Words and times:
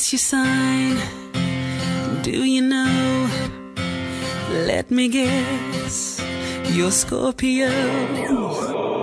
What's 0.00 0.16
your 0.16 0.24
sign? 0.32 0.96
Do 2.24 2.32
you 2.32 2.64
know? 2.64 3.28
Let 4.48 4.88
me 4.88 5.12
guess. 5.12 6.16
You're 6.72 6.88
Scorpio. 6.88 7.68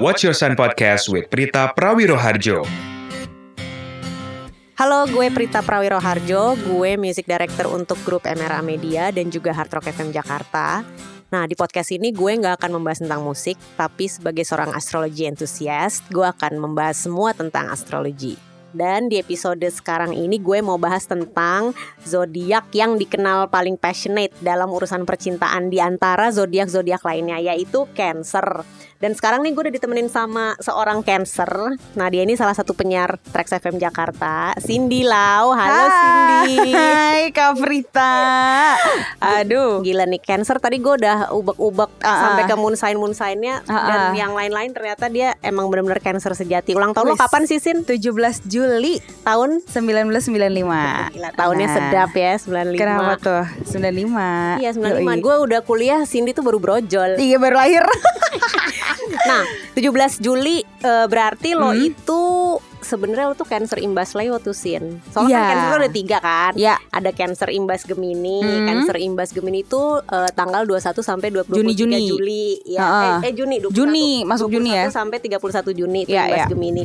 Watch 0.01 0.25
Your 0.25 0.33
Sun 0.33 0.57
Podcast 0.57 1.05
with 1.13 1.29
Prita 1.29 1.69
Prawiroharjo. 1.77 2.65
Halo, 4.73 5.05
gue 5.05 5.29
Prita 5.29 5.61
Prawiroharjo, 5.61 6.57
gue 6.65 6.97
music 6.97 7.29
director 7.29 7.69
untuk 7.69 8.01
grup 8.01 8.25
MRA 8.25 8.65
Media 8.65 9.13
dan 9.13 9.29
juga 9.29 9.53
Hard 9.53 9.69
Rock 9.69 9.93
FM 9.93 10.09
Jakarta. 10.09 10.81
Nah, 11.29 11.45
di 11.45 11.53
podcast 11.53 11.93
ini 11.93 12.09
gue 12.09 12.41
nggak 12.41 12.57
akan 12.57 12.81
membahas 12.81 13.05
tentang 13.05 13.21
musik, 13.21 13.53
tapi 13.77 14.09
sebagai 14.09 14.41
seorang 14.41 14.73
astrologi 14.73 15.29
enthusiast, 15.29 16.09
gue 16.09 16.25
akan 16.25 16.57
membahas 16.57 16.97
semua 17.05 17.37
tentang 17.37 17.69
astrologi. 17.69 18.46
Dan 18.77 19.09
di 19.09 19.17
episode 19.17 19.65
sekarang 19.65 20.13
ini 20.13 20.37
gue 20.37 20.61
mau 20.61 20.77
bahas 20.77 21.09
tentang 21.09 21.73
zodiak 22.05 22.69
yang 22.77 22.93
dikenal 23.01 23.49
paling 23.49 23.73
passionate 23.73 24.37
dalam 24.37 24.69
urusan 24.69 25.01
percintaan 25.01 25.73
di 25.73 25.81
antara 25.81 26.29
zodiak-zodiak 26.29 27.01
lainnya 27.01 27.41
yaitu 27.41 27.89
Cancer. 27.97 28.61
Dan 28.97 29.13
sekarang 29.13 29.45
nih 29.45 29.53
gue 29.53 29.61
udah 29.61 29.75
ditemenin 29.77 30.09
sama 30.09 30.57
seorang 30.57 31.05
Cancer. 31.05 31.45
Nah, 31.93 32.07
dia 32.09 32.25
ini 32.25 32.33
salah 32.33 32.57
satu 32.57 32.73
penyiar 32.73 33.21
Trax 33.23 33.53
FM 33.53 33.77
Jakarta, 33.77 34.57
Cindy 34.57 35.05
Lau. 35.05 35.53
Halo 35.53 35.85
Cindy. 35.85 36.73
Hai 36.73 37.29
Kak 37.29 37.57
Prita 37.57 38.15
Aduh 39.19 39.81
Gila 39.81 40.05
nih 40.05 40.17
Cancer 40.17 40.57
tadi 40.57 40.77
gue 40.77 40.93
udah 40.95 41.29
ubek-ubek 41.29 41.91
Ah, 41.99 42.07
ah. 42.07 42.19
sampai 42.23 42.43
ke 42.45 42.55
moon 42.55 42.73
sign 42.73 42.95
moon 42.95 43.11
sign-nya 43.11 43.61
Ah, 43.65 43.85
dan 43.85 44.01
yang 44.15 44.31
lain-lain 44.31 44.71
ternyata 44.71 45.05
dia 45.07 45.37
emang 45.41 45.67
benar-benar 45.67 45.99
Cancer 45.99 46.33
sejati. 46.33 46.73
Ulang 46.73 46.93
tahun 46.93 47.05
lo 47.07 47.13
Wis. 47.13 47.21
kapan 47.21 47.43
sih 47.45 47.59
Sin? 47.59 47.83
17 47.83 48.01
Juli 48.45 48.97
Tahun 49.21 49.61
1995 49.61 51.13
Gila, 51.13 51.29
tahunnya 51.35 51.67
Nah, 51.67 51.75
sedap 51.75 52.11
ya 52.13 52.33
95. 52.35 52.79
Kenapa 52.79 53.13
tuh? 53.19 53.43
95 53.67 54.57
Iya 54.57 54.71
95 54.73 55.05
Yoi. 55.05 55.17
Gue 55.19 55.35
udah 55.39 55.59
kuliah 55.61 56.01
Cindy 56.03 56.31
tuh 56.31 56.41
baru 56.41 56.57
brojol 56.57 57.17
Iya 57.17 57.37
baru 57.37 57.59
lahir 57.59 57.85
Nah 59.25 59.43
17 59.73 59.91
Juli 60.19 60.57
eh, 60.61 61.05
Berarti 61.05 61.51
lo 61.51 61.69
Hmm. 61.69 61.83
itu 61.83 62.21
sebenarnya 62.79 63.27
lo 63.27 63.35
tuh 63.35 63.45
Cancer 63.45 63.77
imbas 63.77 64.13
Leo 64.13 64.37
tuh 64.37 64.51
Sin 64.51 65.01
Soalnya 65.07 65.29
Iya. 65.29 65.39
kan 65.39 65.47
Cancer 65.49 65.67
tuh 65.67 65.79
ada 65.79 65.91
tiga 65.91 66.17
kan 66.19 66.51
Ya 66.55 66.75
Ada 66.89 67.11
Cancer 67.11 67.49
imbas 67.49 67.81
Gemini 67.83 68.39
Hmm. 68.39 68.65
Cancer 68.65 68.97
imbas 68.97 69.29
Gemini 69.29 69.61
itu 69.61 69.81
eh, 70.01 70.29
tanggal 70.31 70.63
21 70.63 70.79
sampai 71.01 71.27
23 71.29 71.53
Juni, 71.53 71.71
Juni. 71.73 71.99
Juli 72.05 72.45
ya, 72.65 72.79
Heeh. 72.79 73.15
eh, 73.21 73.27
eh 73.27 73.33
Juni 73.33 73.55
21, 73.59 73.73
Juni, 73.73 74.07
masuk 74.23 74.47
Juni 74.49 74.69
ya. 74.71 74.85
21 74.85 74.93
sampai 74.93 75.17
31 75.19 75.71
Juni 75.73 75.99
itu 76.03 76.11
Iya, 76.11 76.23
imbas 76.25 76.37
iya. 76.37 76.47
Gemini 76.47 76.83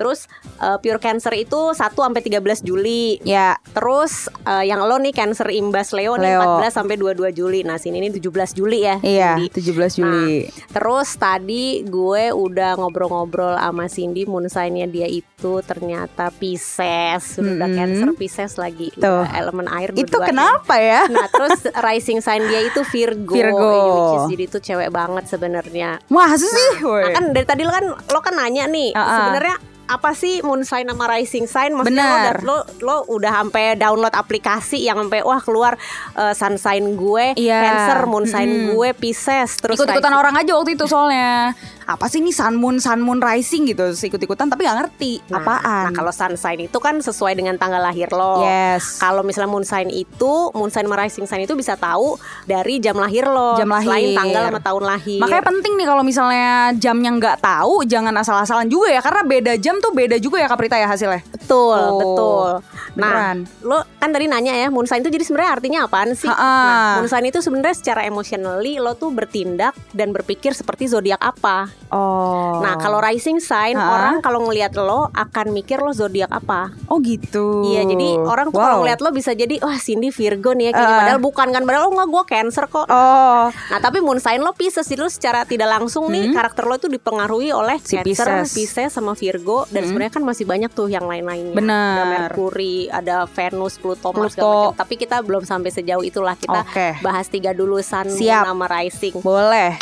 Terus 0.00 0.24
eh, 0.56 0.80
Pure 0.80 0.96
Cancer 0.96 1.36
itu 1.36 1.76
1 1.76 1.76
sampai 1.76 2.24
13 2.24 2.40
Juli 2.64 3.20
Ya 3.20 3.60
Terus 3.70 4.32
eh, 4.42 4.64
yang 4.64 4.80
lo 4.80 4.96
nih 4.96 5.12
Cancer 5.12 5.52
imbas 5.52 5.92
Leo, 5.92 6.16
nih 6.16 6.40
Leo. 6.40 6.64
14 6.64 6.72
sampai 6.72 6.96
22 6.96 7.36
Juli. 7.36 7.60
Nah, 7.60 7.76
sini 7.76 8.00
ini 8.00 8.08
17 8.08 8.24
Juli 8.56 8.80
ya. 8.80 8.96
Iya 8.98 9.36
Cindy. 9.36 9.52
17 9.52 10.00
Juli 10.00 10.48
Terus 10.72 11.08
tadi 11.14 11.64
gue 11.84 12.24
udah 12.30 12.74
ngobrol-ngobrol 12.74 13.54
sama 13.54 13.84
Cindy 13.86 14.24
moon 14.24 14.48
sign-nya 14.48 14.86
dia 14.86 15.04
itu 15.04 15.28
ternyata 15.60 16.32
Pisces. 16.32 17.36
Udah 17.36 17.52
Mm-mm. 17.60 17.76
Cancer 17.76 18.08
Pisces 18.14 18.56
lagi. 18.56 18.88
Tuh. 18.94 19.04
Udah 19.22 19.36
elemen 19.36 19.68
air 19.68 19.92
Itu 19.92 20.16
kenapa 20.16 20.78
ya? 20.78 21.04
Nah, 21.06 21.28
terus 21.28 21.60
rising 21.76 22.20
sign 22.20 22.46
dia 22.46 22.62
itu 22.62 22.80
Virgo. 22.86 23.34
Virgo. 23.34 23.68
Which 23.68 24.16
is 24.16 24.24
jadi 24.30 24.44
itu 24.46 24.58
cewek 24.62 24.88
banget 24.88 25.24
sebenarnya. 25.26 26.00
Masa 26.06 26.40
sih? 26.40 26.70
Nah 26.80 26.86
Woi. 26.86 27.12
kan 27.12 27.24
dari 27.30 27.44
tadi 27.44 27.62
lo 27.62 27.72
kan 27.72 27.84
lo 27.90 28.20
kan 28.20 28.34
nanya 28.34 28.64
nih 28.64 28.92
Ah, 28.92 29.00
ah. 29.00 29.16
sebenarnya 29.18 29.56
apa 29.90 30.14
sih 30.14 30.38
moon 30.40 30.62
sign 30.62 30.86
sama 30.86 31.04
rising 31.04 31.44
sign? 31.44 31.74
Maksudnya 31.74 32.06
lo, 32.40 32.54
lo 32.54 32.56
lo 32.80 32.96
udah 33.10 33.32
sampai 33.34 33.74
download 33.74 34.14
aplikasi 34.14 34.78
yang 34.80 34.96
sampai 34.96 35.20
wah 35.20 35.38
keluar 35.38 35.74
uh, 36.14 36.30
sun 36.30 36.54
sign 36.54 36.94
gue 36.94 37.34
Iya. 37.34 37.58
Cancer, 37.58 37.98
moon 38.06 38.24
sign 38.24 38.46
Mm-mm. 38.46 38.66
gue 38.72 38.88
Pisces, 38.94 39.56
terus 39.56 39.74
Ikut-ikutan 39.74 39.98
rising- 40.08 40.20
orang 40.20 40.34
aja 40.36 40.52
waktu 40.54 40.70
itu 40.72 40.86
soalnya 40.86 41.58
Apa 41.90 42.06
sih 42.06 42.18
ini 42.18 42.30
Sun 42.30 42.54
Moon, 42.54 42.78
Sun 42.78 43.00
Moon 43.00 43.18
Rising 43.18 43.66
gitu 43.66 43.82
Terus 43.84 43.98
Ikut-ikutan 44.00 44.46
tapi 44.46 44.62
gak 44.62 44.78
ngerti 44.78 45.18
Nah, 45.26 45.38
Apaan 45.38 45.90
Nah, 45.90 45.92
kalau 45.92 46.10
sun 46.10 46.34
sign 46.34 46.62
itu 46.62 46.78
kan 46.78 46.98
sesuai 46.98 47.34
dengan 47.34 47.56
tanggal 47.56 47.80
lahir 47.80 48.06
lo. 48.10 48.42
Yes 48.42 48.98
Kalau 48.98 49.20
misalnya 49.20 49.48
moon 49.48 49.62
sign 49.62 49.88
itu, 49.88 50.32
moon 50.52 50.68
sign 50.68 50.84
sama 50.84 50.96
rising 50.98 51.24
sign 51.24 51.42
itu 51.42 51.52
bisa 51.52 51.74
tahu 51.74 52.14
dari 52.44 52.78
jam 52.78 52.94
lahir 52.94 53.24
lo, 53.24 53.56
Jam 53.56 53.66
lahir. 53.66 53.86
selain 53.86 54.08
tanggal 54.12 54.42
sama 54.46 54.60
tahun 54.60 54.82
lahir. 54.86 55.18
Makanya 55.18 55.44
penting 55.44 55.72
nih 55.74 55.86
kalau 55.86 56.02
misalnya 56.02 56.50
jamnya 56.74 57.10
nggak 57.12 57.36
tahu 57.38 57.82
jangan 57.84 58.14
asal-asalan 58.14 58.66
juga 58.66 58.88
ya 58.88 59.00
karena 59.00 59.22
beda 59.22 59.52
jam 59.56 59.78
tuh 59.78 59.90
beda 59.90 60.16
juga 60.16 60.38
ya 60.38 60.46
Kak 60.46 60.58
Prita 60.58 60.76
ya 60.76 60.86
hasilnya. 60.86 61.22
Betul, 61.26 61.78
Oh, 61.80 61.98
betul. 61.98 62.50
beneran. 62.92 63.36
Nah, 63.42 63.62
lo 63.62 63.78
kan 63.96 64.10
tadi 64.10 64.26
nanya 64.26 64.52
ya, 64.52 64.68
moon 64.68 64.84
sign 64.84 65.00
itu 65.00 65.10
jadi 65.10 65.24
sebenarnya 65.24 65.52
artinya 65.52 65.78
apaan 65.84 66.12
sih? 66.12 66.26
Ha-ha. 66.26 66.38
Nah, 66.44 66.94
moon 66.98 67.08
sign 67.08 67.24
itu 67.24 67.40
sebenarnya 67.40 67.74
secara 67.74 68.02
emotionally 68.04 68.76
lo 68.76 68.94
tuh 68.94 69.10
bertindak 69.10 69.72
dan 69.90 70.10
berpikir 70.10 70.52
seperti 70.52 70.86
zodiak 70.86 71.18
apa. 71.18 71.70
Oh. 71.88 72.60
Nah, 72.60 72.76
kalau 72.76 72.98
rising 72.98 73.38
sign, 73.38 73.74
Ha-ha. 73.74 73.88
orang 73.88 74.14
kalau 74.20 74.44
ngelihat 74.44 74.72
lo 74.74 75.08
akan 75.10 75.50
mikir 75.50 75.76
lo 75.76 75.90
zodiak 75.90 76.28
apa. 76.28 76.70
oh 76.86 76.98
gitu. 76.98 77.64
Iya, 77.66 77.82
jadi 77.84 78.18
orang 78.18 78.48
tuh 78.48 78.58
kalau 78.58 78.76
Wow. 78.76 78.80
ngelihat 78.82 79.00
lo 79.00 79.10
bisa 79.10 79.32
jadi 79.32 79.58
wah 79.58 79.74
Cindy 79.76 80.10
Virgo 80.10 80.52
nih 80.52 80.68
ya 80.68 80.72
kayaknya 80.72 80.88
Ah. 80.88 81.00
padahal 81.00 81.20
bukan 81.20 81.48
kan 81.48 81.62
padahal 81.62 81.84
oh 81.84 81.92
enggak 81.92 82.08
gue 82.08 82.24
Cancer 82.28 82.64
kok. 82.66 82.86
Oh, 82.86 83.44
Nah, 83.50 83.78
tapi 83.78 83.98
moon 83.98 84.18
sign 84.18 84.38
lo 84.38 84.52
Pisces 84.52 84.84
jadi 84.84 85.00
lo 85.00 85.08
secara 85.08 85.42
tidak 85.42 85.66
langsung 85.68 86.08
nih 86.08 86.28
Hmm. 86.28 86.34
karakter 86.34 86.64
lo 86.64 86.74
itu 86.74 86.86
dipengaruhi 86.86 87.50
oleh 87.50 87.78
Si 87.78 87.94
Cancer, 87.94 88.26
Pisces. 88.42 88.50
Pisces 88.52 88.90
sama 88.90 89.12
Virgo 89.12 89.64
dan 89.68 89.82
sebenarnya 89.84 90.12
kan 90.12 90.22
masih 90.22 90.44
banyak 90.44 90.70
tuh 90.70 90.86
yang 90.86 91.04
lain-lainnya. 91.04 91.52
Benar. 91.52 91.94
Ada 91.96 92.04
Mercury, 92.26 92.76
ada 92.86 93.16
Venus, 93.26 93.76
Pluto, 93.76 94.10
Mars, 94.10 94.32
Pluto. 94.32 94.34
segala 94.36 94.54
macam. 94.66 94.78
Tapi 94.78 94.94
kita 94.96 95.16
belum 95.20 95.42
sampai 95.42 95.70
sejauh 95.70 96.02
itulah 96.02 96.34
kita 96.34 96.60
Oke. 96.60 96.88
bahas 97.00 97.26
tiga 97.26 97.50
dulu 97.50 97.78
Sun, 97.80 98.10
Siap. 98.10 98.44
sama 98.44 98.66
Rising. 98.66 99.14
boleh. 99.20 99.78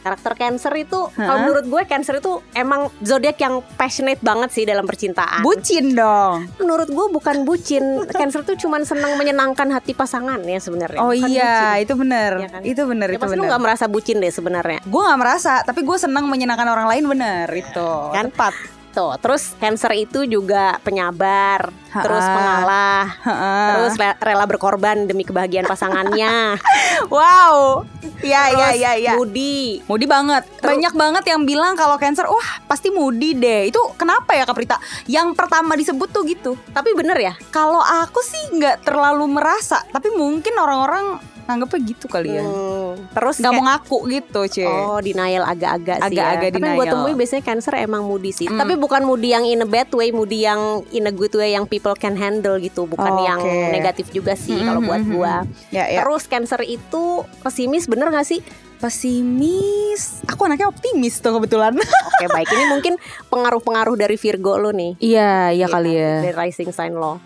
Karakter 0.00 0.32
Cancer 0.36 0.72
itu 0.80 1.00
kalau 1.12 1.36
Hah? 1.36 1.44
menurut 1.44 1.64
gue 1.68 1.82
Cancer 1.84 2.16
itu 2.18 2.40
emang 2.56 2.88
zodiak 3.04 3.36
yang 3.36 3.60
passionate 3.76 4.20
banget 4.24 4.50
sih 4.52 4.64
dalam 4.64 4.88
percintaan. 4.88 5.44
Bucin 5.44 5.92
dong. 5.92 6.48
menurut 6.56 6.88
gue 6.88 7.06
bukan 7.12 7.44
bucin. 7.44 8.04
Cancer 8.08 8.42
tuh 8.42 8.56
cuman 8.56 8.84
senang 8.88 9.16
menyenangkan 9.20 9.68
hati 9.70 9.92
pasangan 9.92 10.40
ya 10.44 10.56
sebenarnya. 10.56 11.00
Oh 11.00 11.12
bukan 11.12 11.28
iya, 11.28 11.76
bucin. 11.76 11.84
itu 11.84 11.94
bener. 12.00 12.32
Iya 12.40 12.48
kan? 12.48 12.60
Itu 12.64 12.82
bener, 12.88 13.08
Ya, 13.10 13.16
itu 13.16 13.22
pasti 13.26 13.36
lu 13.36 13.44
gak 13.44 13.62
merasa 13.62 13.84
bucin 13.86 14.16
deh 14.22 14.32
sebenarnya. 14.32 14.80
Gue 14.88 15.02
gak 15.04 15.20
merasa, 15.20 15.52
tapi 15.66 15.84
gue 15.84 15.96
senang 16.00 16.24
menyenangkan 16.30 16.68
orang 16.68 16.86
lain 16.88 17.04
bener 17.04 17.48
itu. 17.52 17.90
Kan? 18.14 18.32
Tepat. 18.32 18.79
Tuh, 18.90 19.14
terus 19.22 19.54
Cancer 19.56 19.94
itu 19.94 20.26
juga 20.26 20.74
penyabar, 20.82 21.70
Ha-ha. 21.70 22.02
terus 22.02 22.26
pengalah, 22.26 23.06
Heeh. 23.22 23.66
terus 23.70 23.94
le- 23.94 24.18
rela 24.18 24.44
berkorban 24.44 25.06
demi 25.06 25.22
kebahagiaan 25.22 25.62
pasangannya. 25.62 26.58
wow. 27.14 27.86
Iya, 28.20 28.42
iya, 28.50 28.66
Terus 28.66 28.76
iya, 28.76 28.90
iya. 28.98 29.12
Moody. 29.14 29.80
Moody 29.86 30.06
banget. 30.10 30.42
Banyak 30.58 30.92
banget 30.92 31.24
yang 31.24 31.46
bilang 31.46 31.72
kalau 31.72 31.96
cancer, 31.96 32.26
wah 32.26 32.50
pasti 32.66 32.90
moody 32.90 33.32
deh. 33.32 33.70
Itu 33.70 33.78
kenapa 33.94 34.34
ya 34.34 34.42
Kak 34.42 34.58
Prita? 34.58 34.76
Yang 35.06 35.38
pertama 35.38 35.78
disebut 35.78 36.10
tuh 36.10 36.26
gitu. 36.26 36.58
Tapi 36.74 36.90
bener 36.92 37.16
ya? 37.16 37.32
Kalau 37.48 37.80
aku 37.80 38.20
sih 38.20 38.58
nggak 38.58 38.84
terlalu 38.84 39.30
merasa, 39.30 39.80
tapi 39.88 40.10
mungkin 40.10 40.52
orang-orang 40.58 41.22
nganggepnya 41.50 41.80
gitu 41.84 42.06
kali 42.06 42.30
ya. 42.32 42.40
Hmm, 42.40 42.94
terus 43.10 43.36
Nggak 43.36 43.52
mau 43.52 43.64
ngaku 43.64 43.96
gitu, 44.08 44.40
Cie. 44.46 44.64
Oh 44.64 44.98
denial 44.98 45.42
agak-agak 45.42 45.98
sih 46.00 46.06
Agak-agak 46.12 46.46
ya 46.46 46.52
Tapi 46.52 46.68
gue 46.72 46.86
temui 46.86 47.12
biasanya 47.12 47.42
Cancer 47.42 47.74
emang 47.76 48.02
moody 48.02 48.30
sih 48.30 48.46
Mm. 48.46 48.56
Tapi 48.56 48.74
bukan 48.74 49.02
moody 49.02 49.28
yang 49.30 49.42
in 49.42 49.58
a 49.58 49.66
bad 49.66 49.90
way 49.90 50.10
Moody 50.10 50.42
yang 50.42 50.60
in 50.88 51.04
a 51.04 51.12
good 51.12 51.30
way 51.32 51.50
Yang 51.50 51.66
people 51.68 51.92
can 51.92 52.14
handle 52.14 52.56
gitu 52.56 52.84
Bukan 52.84 53.12
Oh, 53.12 53.20
yang 53.20 53.38
oke. 53.38 53.70
negatif 53.70 54.10
juga 54.10 54.32
sih 54.32 54.54
Mm, 54.54 54.64
Kalau 54.64 54.80
buat 54.80 55.02
gue 55.02 55.34
Ya, 55.70 55.84
ya. 55.84 56.00
Terus 56.00 56.24
Cancer 56.24 56.60
itu 56.62 57.02
pesimis 57.40 57.84
bener 57.84 58.08
gak 58.08 58.24
sih? 58.24 58.40
Pesimis. 58.80 60.24
Aku 60.24 60.40
anaknya 60.42 60.66
optimis 60.66 61.18
tuh 61.18 61.36
kebetulan. 61.36 61.76
Oke 62.08 62.26
baik 62.26 62.48
ini 62.48 62.64
mungkin 62.66 62.94
pengaruh-pengaruh 63.28 63.92
dari 63.94 64.16
Virgo 64.16 64.56
lo 64.56 64.70
nih 64.70 64.96
Iya, 64.96 65.52
iya 65.52 65.58
Iya 65.58 65.66
kali 65.68 65.90
kan? 65.90 66.00
ya. 66.00 66.14
Dari 66.22 66.34
rising 66.38 66.70
sign 66.70 66.94
lo 66.94 67.20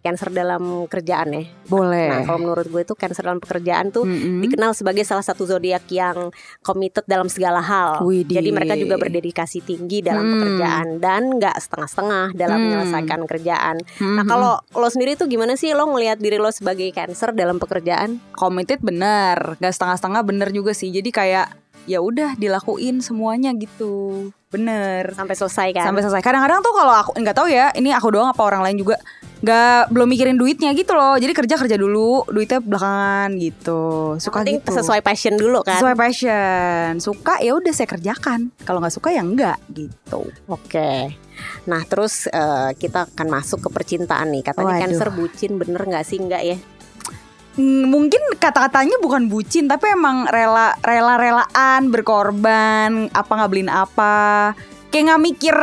Cancer 0.00 0.32
dalam 0.32 0.88
kerjaan 0.88 1.28
ya 1.30 1.44
Boleh. 1.64 2.08
Nah 2.08 2.20
kalau 2.24 2.40
menurut 2.40 2.66
gue 2.66 2.82
itu 2.82 2.94
Cancer 2.94 3.20
dalam 3.20 3.36
pekerjaan 3.36 3.88
tuh 3.88 4.02
Mm-mm. 4.02 4.40
dikenal 4.40 4.72
sebagai 4.72 5.04
salah 5.04 5.20
satu 5.20 5.44
zodiak 5.44 5.84
yang 5.88 6.32
committed 6.60 7.04
dalam 7.04 7.28
segala 7.28 7.60
hal. 7.60 8.00
Widih. 8.02 8.40
Jadi 8.40 8.48
mereka 8.50 8.74
juga 8.74 8.96
berdedikasi 8.96 9.60
tinggi 9.60 10.00
dalam 10.00 10.22
Hmm. 10.22 10.32
pekerjaan 10.34 10.86
dan 10.98 11.22
nggak 11.36 11.56
setengah-setengah 11.58 12.26
dalam 12.32 12.56
Hmm. 12.56 12.66
menyelesaikan 12.66 13.20
kerjaan. 13.24 13.76
Mhm. 13.96 14.16
Nah 14.16 14.24
kalau 14.24 14.52
lo 14.72 14.88
sendiri 14.88 15.14
tuh 15.14 15.26
gimana 15.26 15.54
sih 15.54 15.72
lo 15.72 15.84
ngelihat 15.86 16.16
diri 16.16 16.36
lo 16.36 16.48
sebagai 16.48 16.88
Cancer 16.90 17.30
dalam 17.30 17.56
pekerjaan? 17.56 18.18
committed 18.32 18.80
bener, 18.80 19.56
gak 19.56 19.72
setengah-setengah 19.72 20.22
bener 20.24 20.48
juga 20.48 20.72
sih. 20.72 20.88
Jadi 20.88 21.12
kayak 21.12 21.52
ya 21.90 21.98
udah 21.98 22.38
dilakuin 22.38 23.02
semuanya 23.02 23.50
gitu. 23.58 24.30
Bener. 24.54 25.10
Sampai 25.14 25.34
selesai 25.34 25.68
kan? 25.74 25.90
Sampai 25.90 26.06
selesai. 26.06 26.22
Kadang-kadang 26.22 26.62
tuh 26.62 26.70
kalau 26.70 26.94
aku 26.94 27.10
nggak 27.18 27.34
tahu 27.34 27.48
ya, 27.50 27.74
ini 27.74 27.90
aku 27.90 28.14
doang 28.14 28.30
apa 28.30 28.42
orang 28.46 28.62
lain 28.62 28.78
juga 28.78 28.98
nggak 29.40 29.90
belum 29.90 30.06
mikirin 30.10 30.36
duitnya 30.38 30.70
gitu 30.74 30.94
loh. 30.94 31.18
Jadi 31.18 31.32
kerja 31.34 31.54
kerja 31.58 31.74
dulu, 31.74 32.22
duitnya 32.30 32.62
belakangan 32.62 33.30
gitu. 33.42 33.82
Suka 34.22 34.46
Penting 34.46 34.62
gitu. 34.62 34.70
sesuai 34.78 35.00
passion 35.02 35.34
dulu 35.34 35.66
kan. 35.66 35.78
Sesuai 35.78 35.94
passion. 35.98 37.02
Suka 37.02 37.42
ya 37.42 37.58
udah 37.58 37.72
saya 37.74 37.88
kerjakan. 37.90 38.54
Kalau 38.62 38.78
nggak 38.78 38.94
suka 38.94 39.10
ya 39.10 39.22
enggak 39.26 39.58
gitu. 39.74 40.30
Oke. 40.46 41.14
Nah 41.66 41.82
terus 41.88 42.30
eh, 42.30 42.70
kita 42.78 43.10
akan 43.10 43.26
masuk 43.30 43.66
ke 43.66 43.68
percintaan 43.70 44.30
nih. 44.30 44.46
Katanya 44.46 44.78
Waduh. 44.78 44.82
cancer 44.86 45.08
bucin 45.10 45.52
bener 45.58 45.82
nggak 45.82 46.04
sih 46.06 46.22
nggak 46.22 46.42
ya? 46.46 46.58
Mungkin 47.60 48.40
kata-katanya 48.40 48.96
bukan 49.04 49.28
bucin 49.28 49.68
tapi 49.68 49.92
emang 49.92 50.24
rela 50.32 50.72
rela 50.80 51.20
relaan 51.20 51.92
berkorban 51.92 53.12
apa 53.12 53.30
nggak 53.30 53.50
beliin 53.52 53.68
apa. 53.68 54.56
Kayak 54.88 55.12
nggak 55.12 55.22
mikir 55.22 55.56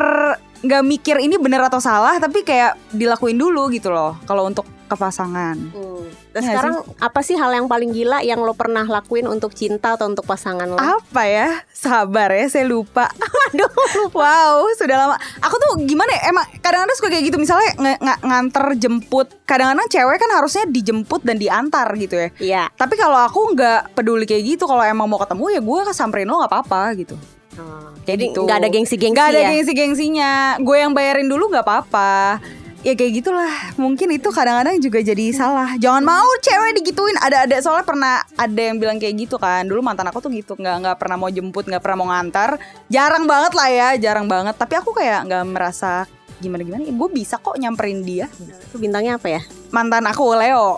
nggak 0.58 0.84
mikir 0.86 1.16
ini 1.22 1.38
bener 1.38 1.62
atau 1.66 1.82
salah 1.82 2.18
tapi 2.22 2.46
kayak 2.46 2.78
dilakuin 2.94 3.42
dulu 3.42 3.74
gitu 3.74 3.90
loh. 3.90 4.14
Kalau 4.30 4.46
untuk 4.46 4.77
ke 4.88 4.96
pasangan. 4.96 5.56
Hmm. 5.70 6.08
Nah, 6.32 6.42
sekarang 6.42 6.76
apa 6.98 7.20
sih 7.20 7.34
hal 7.34 7.50
yang 7.50 7.66
paling 7.66 7.92
gila 7.92 8.22
yang 8.22 8.40
lo 8.40 8.54
pernah 8.54 8.86
lakuin 8.86 9.26
untuk 9.26 9.52
cinta 9.52 9.98
atau 9.98 10.06
untuk 10.06 10.24
pasangan 10.24 10.66
lo? 10.66 10.78
Apa 10.78 11.26
ya? 11.26 11.66
Sabar 11.70 12.30
ya, 12.32 12.46
saya 12.48 12.64
lupa. 12.64 13.10
Aduh, 13.52 13.68
wow, 14.14 14.64
sudah 14.78 14.96
lama. 14.96 15.16
Aku 15.42 15.56
tuh 15.58 15.82
gimana 15.84 16.14
ya? 16.14 16.30
Emang 16.30 16.46
kadang-kadang 16.60 16.96
suka 16.96 17.10
kayak 17.10 17.26
gitu 17.28 17.38
misalnya 17.38 17.74
ng- 17.76 18.00
ng- 18.00 18.22
nganter 18.24 18.66
jemput. 18.78 19.28
Kadang-kadang 19.44 19.88
cewek 19.90 20.18
kan 20.18 20.32
harusnya 20.32 20.64
dijemput 20.68 21.26
dan 21.26 21.36
diantar 21.36 21.90
gitu 21.96 22.16
ya. 22.16 22.30
Iya. 22.38 22.64
Tapi 22.72 22.96
kalau 22.96 23.18
aku 23.18 23.52
nggak 23.52 23.98
peduli 23.98 24.24
kayak 24.24 24.58
gitu, 24.58 24.64
kalau 24.70 24.86
emang 24.86 25.10
mau 25.10 25.18
ketemu 25.18 25.58
ya 25.58 25.62
gue 25.62 25.80
samperin 25.92 26.30
lo 26.30 26.40
nggak 26.40 26.52
apa-apa 26.54 26.82
gitu. 26.96 27.16
Oh, 27.58 27.90
Kayak 28.06 28.06
Jadi 28.06 28.26
gitu. 28.30 28.40
nggak 28.46 28.58
ada 28.62 28.70
gengsi-gengsi 28.70 29.14
Nggak 29.18 29.28
ada 29.28 29.40
ya? 29.42 29.50
gengsi-gengsinya. 29.50 30.32
Gue 30.62 30.78
yang 30.80 30.94
bayarin 30.94 31.26
dulu 31.26 31.50
nggak 31.50 31.66
apa-apa. 31.66 32.38
Ya 32.80 32.94
kayak 32.94 33.14
gitulah. 33.16 33.54
Mungkin 33.76 34.08
itu 34.12 34.30
kadang-kadang 34.30 34.78
juga 34.78 35.02
jadi 35.02 35.34
salah. 35.34 35.76
Jangan 35.76 36.04
mau 36.04 36.30
cewek 36.40 36.78
digituin. 36.78 37.18
Ada-ada 37.18 37.58
soalnya 37.60 37.84
pernah 37.84 38.16
ada 38.32 38.62
yang 38.62 38.78
bilang 38.78 38.96
kayak 38.96 39.18
gitu 39.18 39.36
kan. 39.36 39.66
Dulu 39.66 39.82
mantan 39.82 40.08
aku 40.08 40.20
tuh 40.20 40.30
gitu. 40.30 40.54
Nggak 40.54 40.76
nggak 40.86 40.98
pernah 40.98 41.18
mau 41.18 41.28
jemput, 41.28 41.66
nggak 41.66 41.82
pernah 41.82 41.98
mau 41.98 42.08
ngantar. 42.10 42.62
Jarang 42.88 43.26
banget 43.26 43.54
lah 43.54 43.70
ya, 43.70 43.88
jarang 43.98 44.30
banget. 44.30 44.56
Tapi 44.56 44.74
aku 44.76 44.94
kayak 44.94 45.26
nggak 45.26 45.44
merasa 45.46 46.06
gimana 46.38 46.62
gimana. 46.62 46.86
Gue 46.86 47.10
bisa 47.10 47.42
kok 47.42 47.58
nyamperin 47.58 48.06
dia. 48.06 48.30
Itu 48.38 48.78
bintangnya 48.78 49.18
apa 49.18 49.28
ya? 49.28 49.42
Mantan 49.74 50.06
aku 50.06 50.38
Leo. 50.38 50.78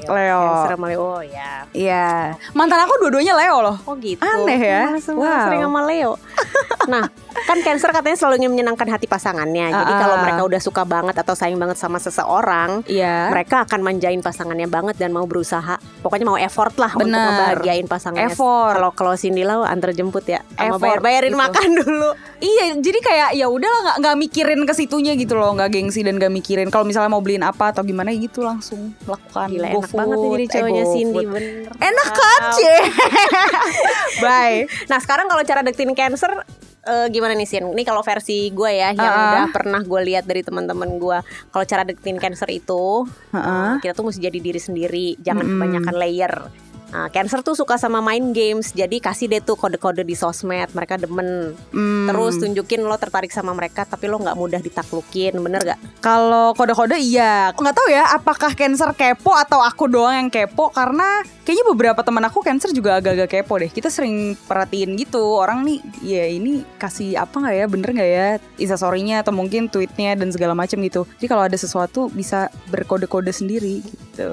Leo. 0.00 0.40
Cancer 0.42 0.74
sama 0.74 0.86
Leo. 0.88 1.00
Oh 1.04 1.20
ya. 1.20 1.68
Iya. 1.70 2.34
Mantan 2.56 2.80
aku 2.82 2.96
dua-duanya 2.98 3.36
Leo 3.36 3.56
loh. 3.60 3.76
Oh 3.84 3.94
gitu. 4.00 4.18
Aneh 4.24 4.56
ya? 4.58 4.96
Semua 4.98 5.22
Wow. 5.22 5.44
sering 5.46 5.62
sama 5.62 5.80
Leo. 5.84 6.12
nah, 6.90 7.06
kan 7.46 7.58
Cancer 7.62 7.94
katanya 7.94 8.18
selalu 8.18 8.42
ingin 8.42 8.50
menyenangkan 8.58 8.90
hati 8.90 9.06
pasangannya. 9.06 9.70
Jadi 9.70 9.92
kalau 9.94 10.16
ah. 10.18 10.22
mereka 10.26 10.42
udah 10.42 10.60
suka 10.60 10.82
banget 10.82 11.14
atau 11.14 11.38
sayang 11.38 11.56
banget 11.62 11.78
sama 11.78 12.02
seseorang, 12.02 12.82
Iya. 12.90 13.30
mereka 13.30 13.62
akan 13.62 13.80
manjain 13.86 14.18
pasangannya 14.18 14.66
banget 14.66 14.98
dan 14.98 15.14
mau 15.14 15.24
berusaha. 15.30 15.78
Pokoknya 16.02 16.26
mau 16.26 16.38
effort 16.40 16.74
lah 16.82 16.90
untuk 16.98 17.06
Bener. 17.06 17.22
ngebahagiain 17.22 17.86
pasangannya. 17.86 18.34
Effort. 18.34 18.74
Kalau 18.74 18.90
kalau 18.92 19.14
Cindy 19.14 19.46
lah 19.46 19.62
antar 19.70 19.94
jemput 19.94 20.26
ya, 20.26 20.42
sama 20.58 20.76
Effort 20.76 20.82
bayar 20.82 21.00
bayarin 21.00 21.32
gitu. 21.32 21.42
makan 21.46 21.68
dulu. 21.78 22.10
Iya, 22.40 22.64
jadi 22.80 22.98
kayak 23.04 23.28
ya 23.36 23.46
udahlah 23.46 23.80
nggak 23.84 23.96
nggak 24.02 24.16
mikirin 24.16 24.60
ke 24.64 24.74
situnya 24.74 25.12
gitu 25.14 25.36
loh, 25.36 25.52
nggak 25.54 25.70
gengsi 25.70 26.00
dan 26.02 26.16
nggak 26.18 26.32
mikirin 26.32 26.68
kalau 26.72 26.88
misalnya 26.88 27.12
mau 27.12 27.20
beliin 27.20 27.44
apa 27.44 27.70
atau 27.70 27.84
gimana 27.84 28.10
ya 28.10 28.18
gitu 28.24 28.42
langsung 28.42 28.96
lakukan. 29.04 29.46
Gila 29.52 29.66
Go 29.70 29.78
enak 29.84 29.92
banget 29.92 30.16
nih 30.16 30.24
food, 30.24 30.34
jadi 30.34 30.44
eh, 30.44 30.50
cowoknya 30.50 30.84
go 30.84 30.92
Cindy 30.96 31.14
food. 31.14 31.28
bener. 31.30 31.70
Enak 31.78 32.08
kan. 32.10 32.40
Cie? 32.56 32.78
Bye. 34.24 34.58
Nah 34.88 34.98
sekarang 34.98 35.26
kalau 35.28 35.42
cara 35.44 35.60
deketin 35.62 35.92
cancer 35.92 36.32
eh, 36.82 37.06
gimana 37.08 37.32
nih 37.32 37.44
Sin? 37.44 37.64
Ini 37.66 37.82
kalau 37.82 38.00
versi 38.00 38.48
gue 38.48 38.70
ya 38.72 38.90
yang 38.90 39.00
Ah. 39.02 39.24
udah 39.26 39.44
pernah 39.50 39.80
gue 39.80 40.00
lihat 40.02 40.24
dari 40.24 40.40
teman-teman 40.40 40.96
gue. 40.96 41.18
Kalau 41.46 41.64
cara 41.64 41.82
deketin 41.82 42.16
cancer 42.16 42.48
itu 42.48 43.04
Heeh. 43.30 43.68
eh, 43.70 43.80
kita 43.80 43.92
tuh 43.92 44.04
mesti 44.04 44.20
jadi 44.20 44.38
diri 44.38 44.58
sendiri, 44.58 45.06
jangan 45.18 45.44
Mm-mm. 45.44 45.54
kebanyakan 45.56 45.94
layer. 45.94 46.34
Nah, 46.90 47.06
cancer 47.08 47.40
tuh 47.46 47.54
suka 47.54 47.78
sama 47.78 48.02
main 48.02 48.34
games, 48.34 48.74
jadi 48.74 48.98
kasih 48.98 49.30
deh 49.30 49.42
tuh 49.42 49.54
kode-kode 49.54 50.02
di 50.02 50.18
sosmed, 50.18 50.74
mereka 50.74 50.98
demen. 50.98 51.54
Hmm. 51.70 52.10
Terus 52.10 52.42
tunjukin 52.42 52.82
lo 52.82 52.98
tertarik 52.98 53.30
sama 53.30 53.54
mereka, 53.54 53.86
tapi 53.86 54.10
lo 54.10 54.18
nggak 54.18 54.34
mudah 54.34 54.58
ditaklukin, 54.58 55.38
bener 55.38 55.62
gak? 55.62 55.78
Kalau 56.02 56.50
kode-kode 56.58 56.98
iya. 56.98 57.54
Nggak 57.54 57.76
tahu 57.76 57.88
ya 57.94 58.10
apakah 58.10 58.52
cancer 58.58 58.90
kepo 58.98 59.34
atau 59.38 59.62
aku 59.62 59.86
doang 59.86 60.26
yang 60.26 60.30
kepo 60.32 60.74
karena 60.74 61.22
kayaknya 61.46 61.64
beberapa 61.70 62.00
teman 62.02 62.26
aku 62.26 62.42
cancer 62.42 62.74
juga 62.74 62.98
agak-agak 62.98 63.28
kepo 63.30 63.54
deh. 63.62 63.70
Kita 63.70 63.86
sering 63.86 64.34
perhatiin 64.50 64.98
gitu 64.98 65.22
orang 65.38 65.62
nih, 65.62 65.78
ya 66.02 66.26
ini 66.26 66.66
kasih 66.80 67.14
apa 67.20 67.38
nggak 67.38 67.54
ya, 67.54 67.66
bener 67.70 67.88
nggak 67.94 68.10
ya 68.10 68.26
instastorynya 68.58 69.22
atau 69.22 69.30
mungkin 69.30 69.70
tweetnya 69.70 70.18
dan 70.18 70.34
segala 70.34 70.58
macam 70.58 70.82
gitu. 70.82 71.06
Jadi 71.22 71.26
kalau 71.30 71.46
ada 71.46 71.54
sesuatu 71.54 72.10
bisa 72.10 72.50
berkode-kode 72.72 73.30
sendiri 73.30 73.84
gitu. 73.84 74.30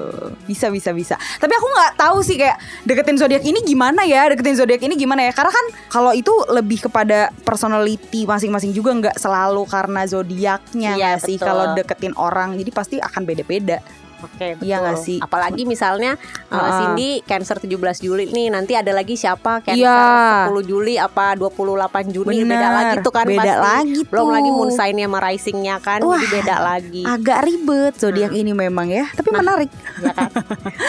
Bisa 0.48 0.72
bisa 0.72 0.90
bisa. 0.96 1.14
Tapi 1.18 1.52
aku 1.52 1.66
nggak 1.68 1.92
tahu 2.00 2.18
sih 2.24 2.40
kayak 2.40 2.47
deketin 2.86 3.18
zodiak 3.18 3.44
ini 3.44 3.60
gimana 3.66 4.06
ya, 4.06 4.30
deketin 4.32 4.56
zodiak 4.56 4.80
ini 4.80 4.94
gimana 4.96 5.26
ya? 5.26 5.32
Karena 5.34 5.52
kan 5.52 5.66
kalau 5.92 6.12
itu 6.14 6.30
lebih 6.48 6.88
kepada 6.88 7.28
personality 7.44 8.24
masing-masing 8.24 8.72
juga 8.72 8.94
nggak 8.94 9.16
selalu 9.18 9.66
karena 9.68 10.06
zodiaknya 10.08 10.92
Iya, 10.96 11.12
sih? 11.20 11.36
Kalau 11.36 11.76
deketin 11.76 12.14
orang 12.16 12.56
jadi 12.56 12.70
pasti 12.72 12.96
akan 13.02 13.22
beda-beda 13.28 13.82
Oke, 14.20 14.58
Iya 14.58 14.76
betul. 14.76 14.82
nggak 14.82 14.96
sih? 15.00 15.18
Apalagi 15.18 15.62
misalnya 15.62 16.18
uh. 16.48 16.74
Cindy 16.76 17.22
Cancer 17.22 17.56
17 17.56 17.70
Juli 17.98 18.26
nih, 18.26 18.48
nanti 18.48 18.72
ada 18.72 18.90
lagi 18.90 19.14
siapa 19.14 19.60
Cancer 19.60 19.78
Iya. 19.80 20.48
10 20.48 20.62
Juli 20.64 20.94
apa 20.94 21.32
28 21.32 21.62
Juni 22.08 22.36
beda 22.40 22.50
Bener, 22.50 22.70
lagi 22.72 22.96
tuh 23.00 23.12
kan 23.12 23.24
beda 23.24 23.38
pasti. 23.40 23.58
lagi 23.60 24.00
Belum 24.04 24.24
tuh. 24.24 24.34
lagi 24.34 24.50
moon 24.50 24.70
sign-nya 24.70 25.06
sama 25.06 25.18
rising-nya 25.20 25.74
kan, 25.78 26.00
Wah. 26.00 26.14
jadi 26.14 26.26
beda 26.34 26.56
lagi. 26.58 27.02
agak 27.04 27.38
ribet 27.42 27.92
zodiak 27.94 28.32
ini 28.32 28.52
memang 28.52 28.88
ya 28.88 29.06
tapi 29.10 29.28
Nah. 29.28 29.38
menarik 29.40 29.70
ya 29.98 30.12
kan? 30.12 30.30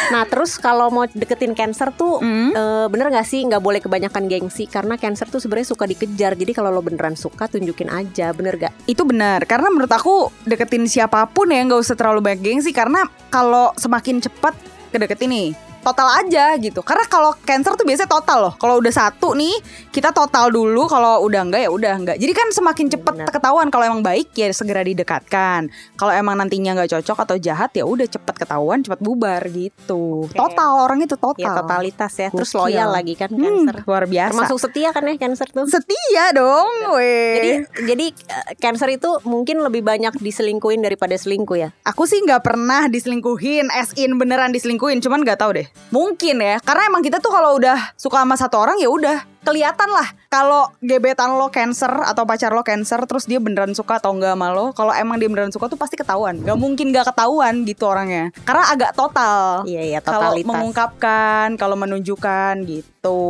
Nah, 0.10 0.24
terus 0.26 0.56
kalau 0.56 0.90
mau 0.90 1.06
deketin 1.06 1.54
Cancer 1.54 1.90
tuh 1.92 2.18
Hmm. 2.20 2.50
eh, 2.52 2.86
bener 2.88 3.10
gak 3.10 3.24
sih 3.24 3.42
nggak 3.42 3.60
boleh 3.60 3.80
kebanyakan 3.80 4.26
gengsi 4.26 4.66
karena 4.66 4.96
Cancer 4.96 5.26
tuh 5.26 5.38
sebenarnya 5.38 5.70
suka 5.70 5.86
dikejar. 5.86 6.34
Jadi 6.34 6.52
kalau 6.52 6.70
lo 6.70 6.80
beneran 6.80 7.14
suka 7.14 7.46
tunjukin 7.46 7.88
aja, 7.88 8.32
bener 8.32 8.58
gak? 8.58 8.74
itu 8.86 9.02
benar 9.04 9.44
karena 9.44 9.70
menurut 9.70 9.92
aku 9.92 10.16
deketin 10.44 10.86
siapa 10.86 11.26
pun 11.26 11.46
ya 11.48 11.62
nggak 11.62 11.78
usah 11.78 11.94
terlalu 11.94 12.22
banyak 12.24 12.42
gengsi 12.42 12.72
karena 12.72 13.06
kalau 13.28 13.76
semakin 13.76 14.24
cepat 14.24 14.56
kedeketin 14.96 15.30
nih 15.30 15.48
total 15.82 16.08
aja 16.18 16.54
gitu 16.56 16.80
karena 16.80 17.06
kalau 17.06 17.32
cancer 17.40 17.74
tuh 17.74 17.84
biasanya 17.84 18.08
total 18.08 18.38
loh 18.42 18.54
kalau 18.56 18.78
udah 18.78 18.92
satu 18.92 19.32
nih 19.32 19.56
kita 19.90 20.12
total 20.12 20.48
dulu 20.48 20.86
kalau 20.86 21.22
udah 21.22 21.42
enggak 21.42 21.62
ya 21.62 21.70
udah 21.70 21.94
enggak 21.96 22.16
jadi 22.16 22.32
kan 22.32 22.48
semakin 22.50 22.88
cepat 22.90 23.14
benar. 23.16 23.32
ketahuan 23.32 23.68
kalau 23.68 23.86
emang 23.86 24.02
baik 24.02 24.30
ya 24.32 24.50
segera 24.50 24.82
didekatkan 24.82 25.68
kalau 25.96 26.12
emang 26.12 26.36
nantinya 26.36 26.76
nggak 26.76 26.92
cocok 26.94 27.18
atau 27.22 27.36
jahat 27.38 27.72
ya 27.72 27.84
udah 27.84 28.06
cepat 28.06 28.36
ketahuan 28.38 28.80
cepat 28.80 29.00
bubar 29.00 29.42
gitu 29.48 30.26
Oke. 30.26 30.36
total 30.36 30.80
orang 30.80 31.00
itu 31.00 31.16
total 31.16 31.38
Ya 31.40 31.56
totalitas 31.56 32.12
ya. 32.14 32.28
Terus 32.30 32.50
Gokil. 32.50 32.60
loyal 32.74 32.90
lagi 32.92 33.14
kan 33.14 33.30
Hmm, 33.30 33.64
Cancer. 33.64 33.76
luar 33.86 34.04
biasa 34.04 34.32
Termasuk 34.34 34.58
setia 34.60 34.90
kan 34.92 35.04
ya 35.04 35.16
Cancer 35.16 35.48
tuh. 35.48 35.66
setia 35.66 36.26
dong 36.32 36.68
weh 36.94 37.34
Jadi 37.34 37.50
jadi 37.86 38.06
eh, 38.10 38.46
Cancer 38.58 38.90
itu 38.90 39.08
mungkin 39.24 39.62
lebih 39.62 39.82
banyak 39.82 40.18
diselingkuhin 40.18 40.82
daripada 40.82 41.14
selingkuh 41.14 41.56
ya. 41.56 41.70
Aku 41.86 42.04
sih 42.04 42.20
nggak 42.20 42.42
pernah 42.42 42.86
diselingkuhin, 42.86 43.70
as 43.70 43.94
in 43.96 44.18
beneran 44.18 44.50
diselingkuhin, 44.50 45.00
cuman 45.00 45.22
nggak 45.22 45.38
tahu 45.38 45.52
deh. 45.54 45.68
Mungkin 45.90 46.38
ya, 46.38 46.62
karena 46.62 46.86
emang 46.86 47.02
kita 47.02 47.18
tuh 47.18 47.34
kalau 47.34 47.58
udah 47.58 47.94
suka 47.98 48.22
sama 48.22 48.36
satu 48.38 48.62
orang 48.62 48.78
ya 48.78 48.90
udah 48.92 49.26
kelihatan 49.42 49.90
lah. 49.90 50.08
Kalau 50.28 50.70
gebetan 50.80 51.34
lo 51.34 51.50
cancer 51.50 51.90
atau 52.04 52.22
pacar 52.24 52.52
lo 52.52 52.62
cancer, 52.62 53.02
terus 53.04 53.26
dia 53.26 53.38
beneran 53.38 53.74
suka 53.74 53.98
atau 53.98 54.12
enggak 54.12 54.34
sama 54.34 54.50
lo. 54.50 54.72
Kalau 54.72 54.92
emang 54.92 55.18
dia 55.18 55.26
beneran 55.26 55.50
suka 55.50 55.66
tuh 55.66 55.76
pasti 55.76 55.96
ketahuan. 55.96 56.38
Gak 56.40 56.54
mungkin 56.56 56.90
gak 56.90 57.10
ketahuan 57.10 57.64
gitu 57.64 57.84
orangnya, 57.84 58.30
karena 58.40 58.64
agak 58.68 58.92
total. 58.94 59.64
Iya 59.64 59.82
iya 59.88 60.00
Kalau 60.00 60.30
totalitas. 60.30 60.48
mengungkapkan, 60.48 61.48
kalau 61.56 61.74
menunjukkan 61.76 62.54
gitu. 62.64 63.22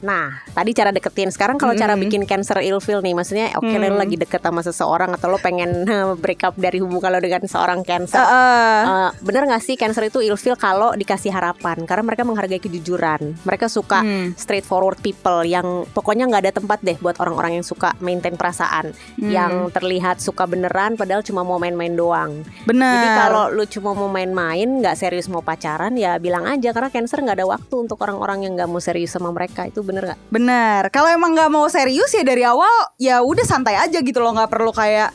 Nah, 0.00 0.26
tadi 0.48 0.70
cara 0.72 0.90
deketin. 0.90 1.28
Sekarang 1.28 1.56
kalau 1.56 1.74
cara 1.74 1.92
Mm-mm. 1.92 2.04
bikin 2.04 2.22
cancer 2.24 2.60
ilfeel 2.60 3.00
nih, 3.00 3.12
maksudnya 3.12 3.52
oke 3.54 3.68
lo 3.68 3.84
Hmm. 3.84 3.98
lagi 3.98 4.16
deket 4.16 4.40
sama 4.40 4.60
seseorang 4.60 5.12
atau 5.12 5.28
lo 5.28 5.38
pengen 5.38 5.84
break 6.22 6.40
up 6.42 6.54
dari 6.56 6.78
hubungan 6.78 7.10
lo 7.10 7.20
dengan 7.20 7.44
seorang 7.44 7.82
cancer. 7.82 8.16
Heeh. 8.16 8.80
Eh, 8.82 9.10
bener 9.20 9.44
gak 9.44 9.60
sih 9.60 9.74
cancer 9.74 10.04
itu 10.04 10.20
ilfeel 10.20 10.56
kalau 10.56 10.94
dikasih 10.94 11.30
harapan 11.30 11.84
karena 11.84 12.02
mereka 12.02 12.22
menghargai 12.22 12.58
kejujuran 12.58 13.36
mereka 13.40 13.66
suka 13.66 14.00
Hmm. 14.00 14.32
straightforward 14.34 15.00
people 15.00 15.23
yang 15.46 15.88
pokoknya 15.90 16.28
nggak 16.28 16.42
ada 16.44 16.52
tempat 16.52 16.78
deh 16.84 16.98
buat 17.00 17.16
orang-orang 17.16 17.60
yang 17.60 17.66
suka 17.66 17.96
maintain 17.98 18.36
perasaan 18.36 18.92
Hmm. 19.14 19.30
yang 19.30 19.52
terlihat 19.70 20.18
suka 20.18 20.44
beneran 20.44 20.98
padahal 20.98 21.22
cuma 21.22 21.46
mau 21.46 21.56
main-main 21.56 21.94
doang 21.94 22.42
Bener. 22.66 22.82
jadi 22.98 23.08
kalau 23.16 23.44
lu 23.48 23.64
cuma 23.64 23.94
mau 23.94 24.10
main-main 24.10 24.66
nggak 24.66 24.98
serius 24.98 25.30
mau 25.30 25.40
pacaran 25.40 25.94
ya 25.94 26.18
bilang 26.18 26.44
aja 26.44 26.74
karena 26.74 26.90
cancer 26.90 27.22
nggak 27.22 27.38
ada 27.38 27.46
waktu 27.46 27.74
untuk 27.78 27.96
orang-orang 28.02 28.44
yang 28.44 28.52
nggak 28.58 28.66
mau 28.66 28.82
serius 28.82 29.14
sama 29.14 29.30
mereka 29.30 29.64
itu 29.64 29.80
bener 29.80 30.14
gak? 30.14 30.18
Bener. 30.28 30.90
Kalau 30.90 31.06
emang 31.06 31.32
nggak 31.32 31.50
mau 31.50 31.64
serius 31.70 32.10
ya 32.10 32.26
dari 32.26 32.42
awal 32.42 32.70
ya 32.98 33.22
udah 33.22 33.46
santai 33.46 33.78
aja 33.78 34.02
gitu 34.02 34.18
loh, 34.18 34.34
nggak 34.34 34.50
perlu 34.50 34.74
kayak 34.74 35.14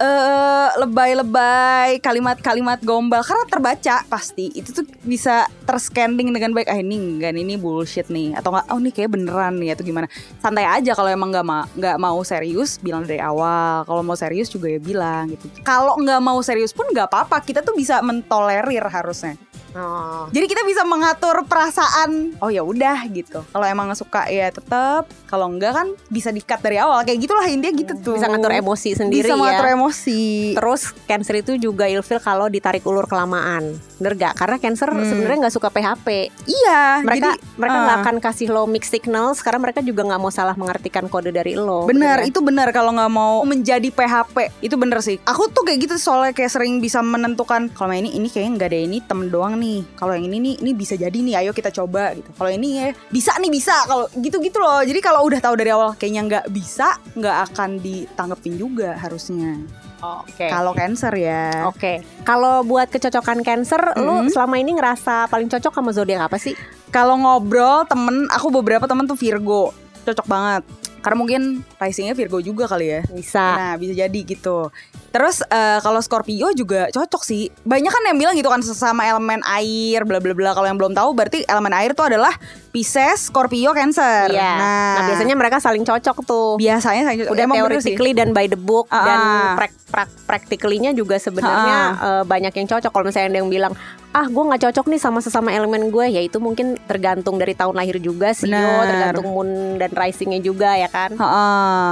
eh 0.00 0.68
lebay-lebay 0.78 1.98
kalimat-kalimat 1.98 2.78
gombal 2.80 3.20
karena 3.20 3.44
terbaca 3.50 3.96
pasti 4.06 4.48
itu 4.54 4.70
tuh 4.70 4.86
bisa 5.02 5.44
terscanning 5.66 6.30
dengan 6.30 6.54
baik 6.54 6.70
ah 6.70 6.78
ini 6.78 6.94
enggak 6.96 7.34
ini 7.34 7.58
bullshit 7.58 8.06
nih 8.06 8.32
atau 8.32 8.54
enggak 8.54 8.66
oh 8.70 8.78
ini 8.78 8.90
kayak 8.94 9.10
beneran 9.10 9.39
beneran 9.40 9.56
nih 9.56 9.72
atau 9.72 9.84
gimana. 9.88 10.06
Santai 10.36 10.68
aja 10.68 10.92
kalau 10.92 11.08
emang 11.08 11.32
nggak 11.32 11.46
ma 11.46 11.64
nggak 11.72 11.96
mau 11.96 12.20
serius 12.20 12.76
bilang 12.76 13.08
dari 13.08 13.18
awal. 13.24 13.88
Kalau 13.88 14.02
mau 14.04 14.16
serius 14.16 14.52
juga 14.52 14.68
ya 14.68 14.76
bilang 14.76 15.32
gitu. 15.32 15.48
Kalau 15.64 15.96
nggak 15.96 16.20
mau 16.20 16.36
serius 16.44 16.76
pun 16.76 16.84
nggak 16.92 17.08
apa-apa. 17.08 17.40
Kita 17.40 17.64
tuh 17.64 17.72
bisa 17.72 18.04
mentolerir 18.04 18.84
harusnya. 18.84 19.40
Oh. 19.74 20.26
Jadi 20.34 20.46
kita 20.50 20.62
bisa 20.66 20.82
mengatur 20.82 21.46
perasaan. 21.46 22.34
Oh 22.42 22.50
ya 22.50 22.66
udah 22.66 23.06
gitu. 23.10 23.42
Kalau 23.50 23.66
emang 23.66 23.90
nggak 23.90 24.00
suka 24.00 24.26
ya 24.26 24.50
tetap. 24.50 25.06
Kalau 25.30 25.46
enggak 25.46 25.72
kan 25.76 25.86
bisa 26.10 26.34
di-cut 26.34 26.58
dari 26.62 26.82
awal. 26.82 27.06
Kayak 27.06 27.26
gitulah 27.26 27.46
intinya 27.46 27.74
gitu 27.74 27.92
tuh. 28.02 28.14
Bisa 28.18 28.26
ngatur 28.26 28.54
emosi 28.54 28.90
sendiri 28.98 29.26
Bisa 29.30 29.34
ya. 29.34 29.38
mengatur 29.38 29.66
emosi. 29.78 30.22
Terus 30.58 30.82
cancer 31.06 31.34
itu 31.42 31.52
juga 31.60 31.86
ilfil 31.86 32.18
kalau 32.18 32.50
ditarik 32.50 32.82
ulur 32.82 33.06
kelamaan. 33.06 33.78
Bener 34.02 34.16
gak? 34.18 34.34
Karena 34.34 34.56
cancer 34.58 34.88
sebenarnya 34.90 35.38
nggak 35.46 35.54
suka 35.54 35.68
PHP. 35.70 36.34
Iya. 36.48 37.06
Mereka 37.06 37.28
jadi, 37.36 37.58
mereka 37.60 37.76
nggak 37.78 37.98
ah. 37.98 38.02
akan 38.02 38.16
kasih 38.18 38.48
lo 38.50 38.66
mixed 38.66 38.90
signals 38.90 39.38
karena 39.44 39.62
mereka 39.62 39.80
juga 39.84 40.02
nggak 40.02 40.20
mau 40.20 40.32
salah 40.34 40.58
mengartikan 40.58 41.06
kode 41.06 41.30
dari 41.30 41.54
lo. 41.54 41.86
Benar, 41.86 42.26
kan? 42.26 42.28
itu 42.28 42.40
benar 42.42 42.68
kalau 42.74 42.90
nggak 42.96 43.12
mau 43.12 43.46
menjadi 43.46 43.86
PHP 43.86 44.66
itu 44.66 44.74
bener 44.74 44.98
sih. 45.04 45.22
Aku 45.22 45.46
tuh 45.52 45.62
kayak 45.62 45.86
gitu 45.86 45.96
soalnya 46.00 46.34
kayak 46.34 46.50
sering 46.50 46.82
bisa 46.82 46.98
menentukan 47.04 47.70
kalau 47.70 47.94
ini 47.94 48.16
ini 48.16 48.26
kayaknya 48.26 48.52
nggak 48.58 48.70
ada 48.72 48.80
ini 48.80 48.98
temen 49.04 49.28
doang 49.30 49.59
nih. 49.60 49.84
Kalau 49.92 50.16
yang 50.16 50.24
ini 50.24 50.40
nih 50.40 50.54
ini 50.58 50.72
bisa 50.72 50.96
jadi 50.96 51.12
nih, 51.12 51.44
ayo 51.44 51.52
kita 51.52 51.68
coba 51.68 52.16
gitu. 52.16 52.32
Kalau 52.32 52.48
ini 52.48 52.68
ya 52.80 52.88
bisa 53.06 53.36
nih 53.36 53.52
bisa 53.52 53.76
kalau 53.84 54.08
gitu-gitu 54.16 54.56
loh. 54.56 54.80
Jadi 54.80 54.98
kalau 54.98 55.28
udah 55.28 55.38
tahu 55.38 55.54
dari 55.54 55.68
awal 55.68 55.92
kayaknya 55.94 56.22
nggak 56.24 56.46
bisa, 56.48 56.96
nggak 57.12 57.36
akan 57.52 57.76
ditanggepin 57.78 58.56
juga 58.56 58.96
harusnya. 58.96 59.60
Oke. 60.00 60.48
Kalau 60.48 60.72
cancer 60.72 61.12
ya. 61.12 61.68
Oke. 61.68 62.00
Kalau 62.24 62.64
buat 62.64 62.88
kecocokan 62.88 63.44
cancer, 63.44 63.92
lo 64.00 64.24
Mhm. 64.24 64.32
selama 64.32 64.56
ini 64.56 64.72
ngerasa 64.72 65.28
paling 65.28 65.52
cocok 65.52 65.76
sama 65.76 65.92
zodiak 65.92 66.24
apa 66.24 66.40
sih? 66.40 66.56
Kalau 66.88 67.20
ngobrol 67.20 67.84
temen, 67.84 68.24
aku 68.32 68.48
beberapa 68.50 68.88
temen 68.88 69.04
tuh 69.04 69.14
Virgo, 69.14 69.76
cocok 70.02 70.24
banget. 70.24 70.62
Karena 71.00 71.16
mungkin 71.16 71.40
risingnya 71.76 72.12
Virgo 72.12 72.38
juga 72.38 72.64
kali 72.64 72.86
ya. 72.86 73.00
Bisa. 73.06 73.40
Nah 73.56 73.72
bisa 73.74 73.96
jadi 73.96 74.20
gitu 74.20 74.68
Terus 75.10 75.42
eh, 75.42 75.78
kalau 75.80 75.98
Scorpio 75.98 76.52
juga 76.52 76.86
cocok 76.86 77.20
sih 77.20 77.50
Banyak 77.60 77.88
kan 77.88 78.02
yang 78.04 78.16
bilang 78.16 78.34
gitu 78.34 78.46
kan 78.46 78.60
sesama 78.60 79.02
elemen 79.02 79.42
air 79.42 80.04
bla 80.04 80.16
bla 80.16 80.30
bla 80.30 80.52
Kalau 80.52 80.64
yang 80.64 80.76
belum 80.76 80.92
tahu 80.92 81.10
berarti 81.12 81.42
elemen 81.44 81.72
air 81.72 81.90
itu 81.90 82.00
adalah 82.00 82.30
Pisces, 82.70 83.26
Scorpio, 83.26 83.72
Cancer 83.72 84.30
Iya. 84.30 84.52
Nah, 84.54 84.92
Nah, 84.92 85.02
biasanya 85.06 85.34
mereka 85.34 85.58
saling 85.58 85.82
cocok 85.82 86.16
tuh. 86.22 86.54
biasanya 86.56 87.02
saya 87.04 87.26
udah 87.26 87.42
emang 87.42 87.58
bener 87.58 87.80
sih. 87.80 87.90
theoretically 87.90 88.12
dan 88.12 88.30
by 88.30 88.46
the 88.46 88.54
book 88.54 88.86
Ah, 88.86 89.02
dan 89.02 89.18
ah. 89.18 89.52
prak, 89.56 89.72
prak, 89.88 90.10
practically-nya 90.24 90.92
juga 90.92 91.16
sebenarnya 91.16 91.78
eh, 91.98 92.22
banyak 92.22 92.52
yang 92.54 92.68
cocok 92.68 92.90
kalau 92.90 93.04
misalnya 93.04 93.28
ada 93.30 93.38
yang 93.38 93.50
bilang 93.50 93.72
ah 94.10 94.26
gue 94.26 94.42
nggak 94.42 94.62
cocok 94.66 94.86
nih 94.86 94.98
sama 94.98 95.18
sesama 95.18 95.50
elemen 95.50 95.86
gue 95.88 96.02
ya 96.04 96.18
itu 96.18 96.36
mungkin 96.36 96.74
tergantung 96.84 97.38
dari 97.38 97.54
tahun 97.54 97.72
lahir 97.72 97.96
juga 97.96 98.34
sih 98.34 98.50
tergantung 98.50 99.30
moon 99.30 99.48
dan 99.76 99.90
risingnya 99.90 100.38
juga 100.38 100.74
ya 100.74 100.86
kan? 100.86 101.14
Heeh, 101.14 101.38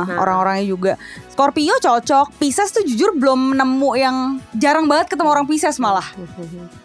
Nah. 0.05 0.19
orang-orangnya 0.19 0.67
juga. 0.67 0.93
Scorpio 1.31 1.79
cocok 1.79 2.35
Pisces 2.35 2.71
tuh 2.71 2.83
jujur 2.83 3.15
belum 3.15 3.55
nemu 3.55 3.91
yang 3.95 4.17
Jarang 4.53 4.91
banget 4.91 5.15
ketemu 5.15 5.31
orang 5.31 5.47
Pisces 5.47 5.79
malah. 5.79 6.03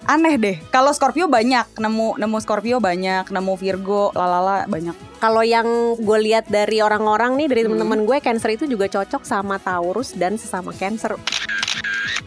Aneh 0.05 0.37
deh 0.37 0.57
Kalau 0.69 0.93
Scorpio 0.93 1.25
banyak 1.25 1.65
Nemu 1.75 2.21
nemu 2.21 2.37
Scorpio 2.37 2.77
banyak 2.77 3.25
Nemu 3.27 3.53
Virgo 3.57 4.13
Lalala 4.13 4.69
banyak. 4.69 4.93
Kalau 5.17 5.41
yang 5.41 5.65
gue 5.97 6.19
lihat 6.21 6.45
dari 6.45 6.79
orang-orang 6.79 7.33
nih 7.35 7.47
dari 7.47 7.61
Hmm. 7.61 7.73
teman-teman 7.73 8.05
gue 8.05 8.17
cancer 8.19 8.53
itu 8.53 8.65
juga 8.67 8.85
cocok 8.85 9.23
sama 9.23 9.57
Taurus 9.57 10.13
dan 10.13 10.37
sesama 10.37 10.69
cancer 10.71 11.17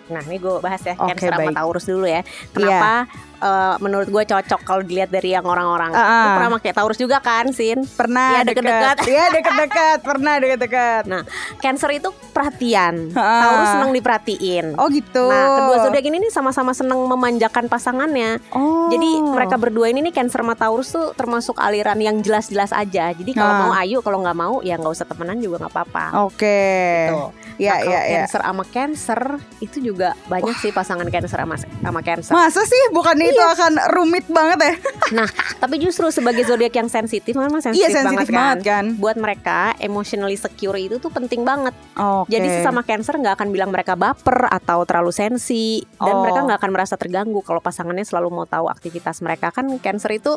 Nah, 0.06 0.22
ini 0.26 0.36
gue 0.38 0.62
bahas 0.62 0.80
ya 0.86 0.94
Oke, 0.94 1.14
Cancer 1.14 1.30
sama 1.34 1.40
baik. 1.50 1.56
Taurus 1.56 1.84
dulu 1.88 2.06
ya. 2.06 2.22
Kenapa 2.54 3.10
eh, 3.38 3.74
menurut 3.78 4.06
gue 4.06 4.22
cocok 4.24 4.60
kalau 4.62 4.80
dilihat 4.80 5.08
dari 5.08 5.32
yang 5.32 5.44
orang-orang. 5.44 5.92
Ah, 5.92 6.00
ah. 6.00 6.22
Lu 6.22 6.28
pernah 6.36 6.50
pakai 6.56 6.72
Taurus 6.72 6.96
juga 6.96 7.18
kan, 7.18 7.50
Sin? 7.50 7.84
Pernah 7.86 8.28
Iya, 8.32 8.40
deket-deket. 8.44 8.96
Iya 9.06 9.24
deket-deket 9.30 9.98
Pernah 10.02 10.34
deket-deket 10.36 11.02
Nah, 11.06 11.22
Cancer 11.58 11.90
itu 11.92 12.08
perhatian. 12.30 13.12
Ah. 13.12 13.42
Taurus 13.42 13.68
senang 13.72 13.90
diperhatiin. 13.92 14.66
Oh 14.76 14.88
gitu 14.88 15.26
Nah, 15.26 15.46
kedua 15.58 15.76
zodiak 15.82 16.04
ini 16.04 16.16
nih 16.20 16.30
sama-sama 16.30 16.72
senang 16.72 17.00
memanjakan 17.02 17.66
pasangannya. 17.66 18.38
Oh 18.52 18.88
Jadi 18.88 19.08
mereka 19.22 19.56
berdua 19.56 19.88
ini 19.88 20.00
nih 20.02 20.14
Cancer 20.14 20.40
sama 20.40 20.54
Taurus 20.54 20.90
tuh 20.90 21.12
termasuk 21.12 21.56
aliran 21.56 21.96
yang 21.96 22.20
jelas-jelas 22.20 22.70
aja. 22.70 23.10
Jadi 23.10 23.32
kalau 23.32 23.52
Ah. 23.52 23.60
mau 23.62 23.72
ayo, 23.76 23.98
kalau 24.00 24.20
nggak 24.20 24.36
mau 24.36 24.54
ya 24.60 24.76
nggak 24.76 24.92
usah 24.92 25.04
temenan 25.04 25.38
juga 25.38 25.62
nggak 25.62 25.72
apa-apa. 25.72 26.04
Oke 26.24 26.60
Tuh. 27.08 27.30
Ya 27.56 27.72
nah, 27.74 27.88
ya 27.88 28.00
ya 28.04 28.16
Cancer 28.20 28.40
sama 28.42 28.64
Cancer 28.66 29.20
itu 29.58 29.76
juga 29.80 30.12
banyak 30.26 30.56
sih 30.60 30.70
pasangan 30.70 31.08
Cancer 31.08 31.38
sama 31.38 31.56
sama 31.56 32.00
Cancer. 32.00 32.32
Masa 32.32 32.62
sih 32.62 32.82
bukannya 32.92 33.25
itu 33.26 33.36
Iya. 33.36 33.52
akan 33.52 33.72
rumit 33.92 34.26
banget 34.26 34.58
ya 34.60 34.74
Nah, 35.12 35.28
tapi 35.56 35.78
justru 35.78 36.08
sebagai 36.08 36.42
zodiak 36.42 36.72
yang 36.72 36.86
sensitif 36.86 37.32
memang 37.32 37.60
sensitif, 37.60 37.78
Iya 37.84 37.94
sensitif 37.96 38.26
banget 38.28 38.58
kan 38.62 38.84
Buat 38.96 39.16
mereka 39.16 39.70
emotionally 39.78 40.34
secure 40.34 40.74
itu 40.76 40.96
tuh 40.96 41.08
penting 41.08 41.42
banget. 41.42 41.70
Oke 41.94 42.26
Jadi 42.28 42.46
sesama 42.52 42.82
Cancer 42.82 43.14
nggak 43.14 43.34
akan 43.36 43.48
bilang 43.48 43.70
mereka 43.70 43.94
baper 43.94 44.48
atau 44.48 44.82
terlalu 44.82 45.10
sensi 45.10 45.78
dan 45.94 46.10
Oh. 46.12 46.22
mereka 46.22 46.42
nggak 46.42 46.58
akan 46.58 46.72
merasa 46.72 46.94
terganggu 46.94 47.38
kalau 47.40 47.58
pasangannya 47.58 48.02
selalu 48.02 48.28
mau 48.32 48.44
tahu 48.44 48.66
aktivitas 48.66 49.20
mereka 49.20 49.50
kan 49.50 49.66
Cancer 49.78 50.10
itu 50.12 50.34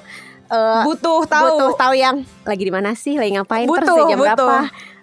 eh, 0.48 0.82
Butuh 0.84 1.26
tahu 1.26 1.46
butuh 1.48 1.72
tahu 1.76 1.94
yang 1.96 2.16
lagi 2.44 2.62
di 2.62 2.70
mana 2.70 2.94
sih, 2.94 3.16
lagi 3.16 3.32
ngapain, 3.32 3.66
terus 3.66 3.86
Butuh, 3.86 3.96
jam 4.04 4.18
butuh. 4.18 4.36
berapa. 4.36 4.58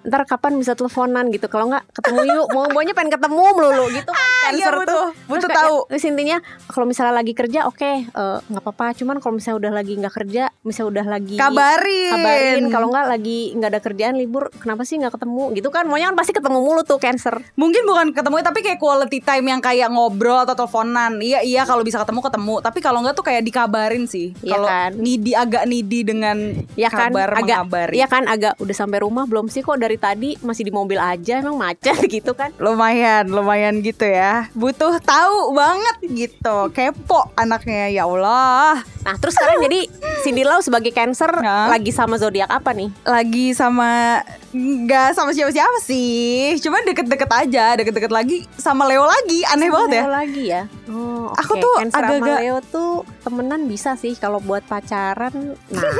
Ntar 0.07 0.23
kapan 0.25 0.55
bisa 0.55 0.73
teleponan 0.73 1.29
gitu 1.29 1.47
Kalau 1.47 1.67
nggak 1.67 1.85
ketemu 1.93 2.21
yuk 2.29 2.47
Mau 2.49 2.71
maunya 2.71 2.95
pengen 2.95 3.13
ketemu 3.13 3.43
melulu 3.53 3.91
gitu 3.91 4.09
kan 4.09 4.29
Iya 4.55 4.71
Cancer 4.71 4.73
tuh 4.73 4.81
butuh 4.81 5.07
Butuh 5.27 5.35
Terus 5.37 5.45
kayak- 5.45 5.59
tahu 5.61 5.77
Terus 5.89 6.05
intinya 6.07 6.37
kalau 6.67 6.87
misalnya 6.87 7.15
lagi 7.15 7.33
kerja 7.33 7.61
oke 7.65 7.91
eh, 8.07 8.39
nggak 8.43 8.63
apa-apa. 8.63 8.87
Cuman 8.93 9.17
kalau 9.17 9.35
misalnya 9.35 9.59
udah 9.59 9.73
lagi 9.73 9.93
nggak 9.97 10.15
kerja, 10.15 10.45
misalnya 10.61 10.89
udah 10.93 11.07
lagi 11.09 11.35
Kabarin 11.35 12.13
kabarin. 12.13 12.63
Kalau 12.69 12.87
nggak 12.89 13.07
lagi 13.09 13.39
nggak 13.53 13.71
ada 13.71 13.81
kerjaan 13.81 14.15
libur, 14.15 14.53
kenapa 14.55 14.83
sih 14.83 14.97
nggak 14.97 15.11
ketemu? 15.11 15.51
Gitu 15.53 15.69
kan? 15.69 15.85
Maunya 15.85 16.07
kan 16.07 16.17
pasti 16.17 16.31
ketemu 16.31 16.59
mulu 16.59 16.83
tuh 16.83 16.99
cancer. 16.99 17.41
Mungkin 17.55 17.83
bukan 17.83 18.07
ketemu 18.13 18.35
tapi 18.41 18.61
kayak 18.61 18.77
quality 18.77 19.19
time 19.19 19.47
yang 19.49 19.59
kayak 19.59 19.89
ngobrol 19.89 20.39
atau 20.39 20.55
teleponan. 20.55 21.19
Iya 21.19 21.41
iya 21.41 21.63
kalau 21.65 21.81
bisa 21.81 21.99
ketemu 21.99 22.21
ketemu. 22.21 22.55
Tapi 22.61 22.79
kalau 22.79 22.99
enggak 23.01 23.15
tuh 23.15 23.25
kayak 23.25 23.43
dikabarin 23.43 24.05
sih. 24.05 24.37
Iya 24.39 24.53
Kalau 24.53 24.69
kan? 24.69 24.91
needy 24.95 25.33
agak 25.33 25.65
needy 25.65 26.01
dengan 26.03 26.37
Ya 26.75 26.87
kan? 26.87 27.09
kabar 27.09 27.29
agak 27.35 27.59
mengabari. 27.63 27.95
Iya 27.97 28.07
kan? 28.07 28.23
Agak 28.27 28.55
udah 28.59 28.77
sampai 28.77 29.01
rumah 29.01 29.25
belum 29.25 29.49
sih 29.49 29.61
kok 29.61 29.77
dari 29.77 29.96
tadi 29.97 30.37
masih 30.39 30.63
di 30.63 30.71
mobil 30.71 30.97
aja 30.97 31.39
emang 31.39 31.57
macet 31.57 31.97
gitu 32.11 32.33
kan? 32.33 32.53
Lumayan, 32.57 33.27
lumayan 33.27 33.81
gitu 33.81 34.05
ya. 34.05 34.49
Butuh 34.53 34.97
tahu 34.99 35.53
banget 35.53 35.97
gitu. 36.07 36.57
Kepo 36.71 37.33
anaknya 37.35 37.91
ya 37.91 38.05
Allah. 38.05 38.81
Nah 39.03 39.15
terus 39.17 39.33
sekarang 39.33 39.63
jadi 39.63 39.87
Cindy 40.21 40.43
Lau 40.43 40.59
sebagai 40.59 40.91
cancer 40.91 41.31
Hah? 41.31 41.69
lagi 41.69 41.91
sama 41.91 42.17
zodiak 42.17 42.49
apa 42.49 42.71
nih? 42.71 42.91
Lagi 43.03 43.53
sama 43.53 44.21
nggak 44.51 45.13
sama 45.13 45.31
siapa-siapa 45.31 45.79
sih. 45.81 46.57
Cuma 46.59 46.81
deket-deket 46.83 47.31
aja, 47.31 47.75
deket-deket 47.75 48.11
lagi 48.11 48.37
sama 48.55 48.85
Leo 48.85 49.03
lagi. 49.03 49.45
Aneh 49.47 49.69
banget 49.69 49.91
ya. 49.93 50.03
Leo 50.03 50.13
lagi 50.13 50.45
ya. 50.47 50.63
Oh, 50.87 51.31
Aku 51.35 51.55
oke. 51.55 51.63
tuh 51.63 51.75
Cancer 51.79 51.97
sama 51.97 52.09
agak-agak- 52.11 52.41
Leo 52.41 52.59
tuh 52.63 52.93
temenan 53.27 53.67
bisa 53.67 53.93
sih 53.93 54.15
kalau 54.15 54.39
buat 54.39 54.63
pacaran. 54.63 55.35
Nah, 55.67 55.93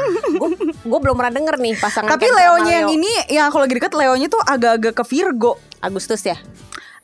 gue 0.81 0.99
belum 1.01 1.13
pernah 1.13 1.33
denger 1.33 1.59
nih 1.59 1.75
pasangan. 1.75 2.07
Tapi 2.09 2.25
Leonya 2.25 2.73
yang 2.77 2.89
Leo. 2.89 2.97
ini 2.97 3.11
yang 3.29 3.45
aku 3.47 3.59
lagi 3.59 3.75
deket 3.75 3.91
Leonya 3.91 4.29
tuh 4.29 4.39
agak-agak 4.39 4.95
ke 4.95 5.05
Virgo. 5.05 5.59
Agustus 5.79 6.23
ya, 6.23 6.39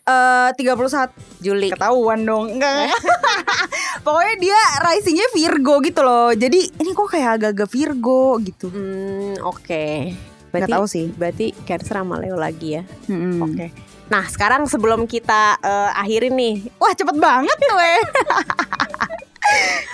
Eh 0.02 0.50
31 0.52 1.10
Juli. 1.38 1.70
ketahuan 1.70 2.18
dong 2.20 2.50
enggak 2.52 2.90
pokoknya 4.02 4.34
dia 4.36 4.58
risingnya 4.82 5.30
Virgo 5.30 5.78
gitu 5.78 6.00
loh 6.00 6.30
jadi 6.32 6.58
ini 6.58 6.90
kok 6.90 7.06
kayak 7.08 7.30
agak-agak 7.36 7.68
Virgo 7.68 8.22
gitu 8.40 8.66
Hmm, 8.66 9.38
oke. 9.40 9.84
nggak 10.10 10.50
Berarti 10.50 10.72
tahu 10.72 10.84
sih 10.86 11.06
berarti 11.08 11.46
Cancer 11.62 11.96
sama 11.96 12.18
Leo 12.18 12.34
lagi 12.34 12.76
ya. 12.76 12.82
Mm-mm. 13.06 13.38
Oke. 13.40 13.66
Nah, 14.04 14.26
sekarang 14.26 14.66
sebelum 14.66 15.06
kita 15.06 15.56
eh, 15.56 15.90
akhirin 15.96 16.34
nih, 16.34 16.54
wah 16.76 16.92
cepet 16.92 17.16
banget 17.16 17.56
tuh 17.56 17.78
eh 17.88 18.02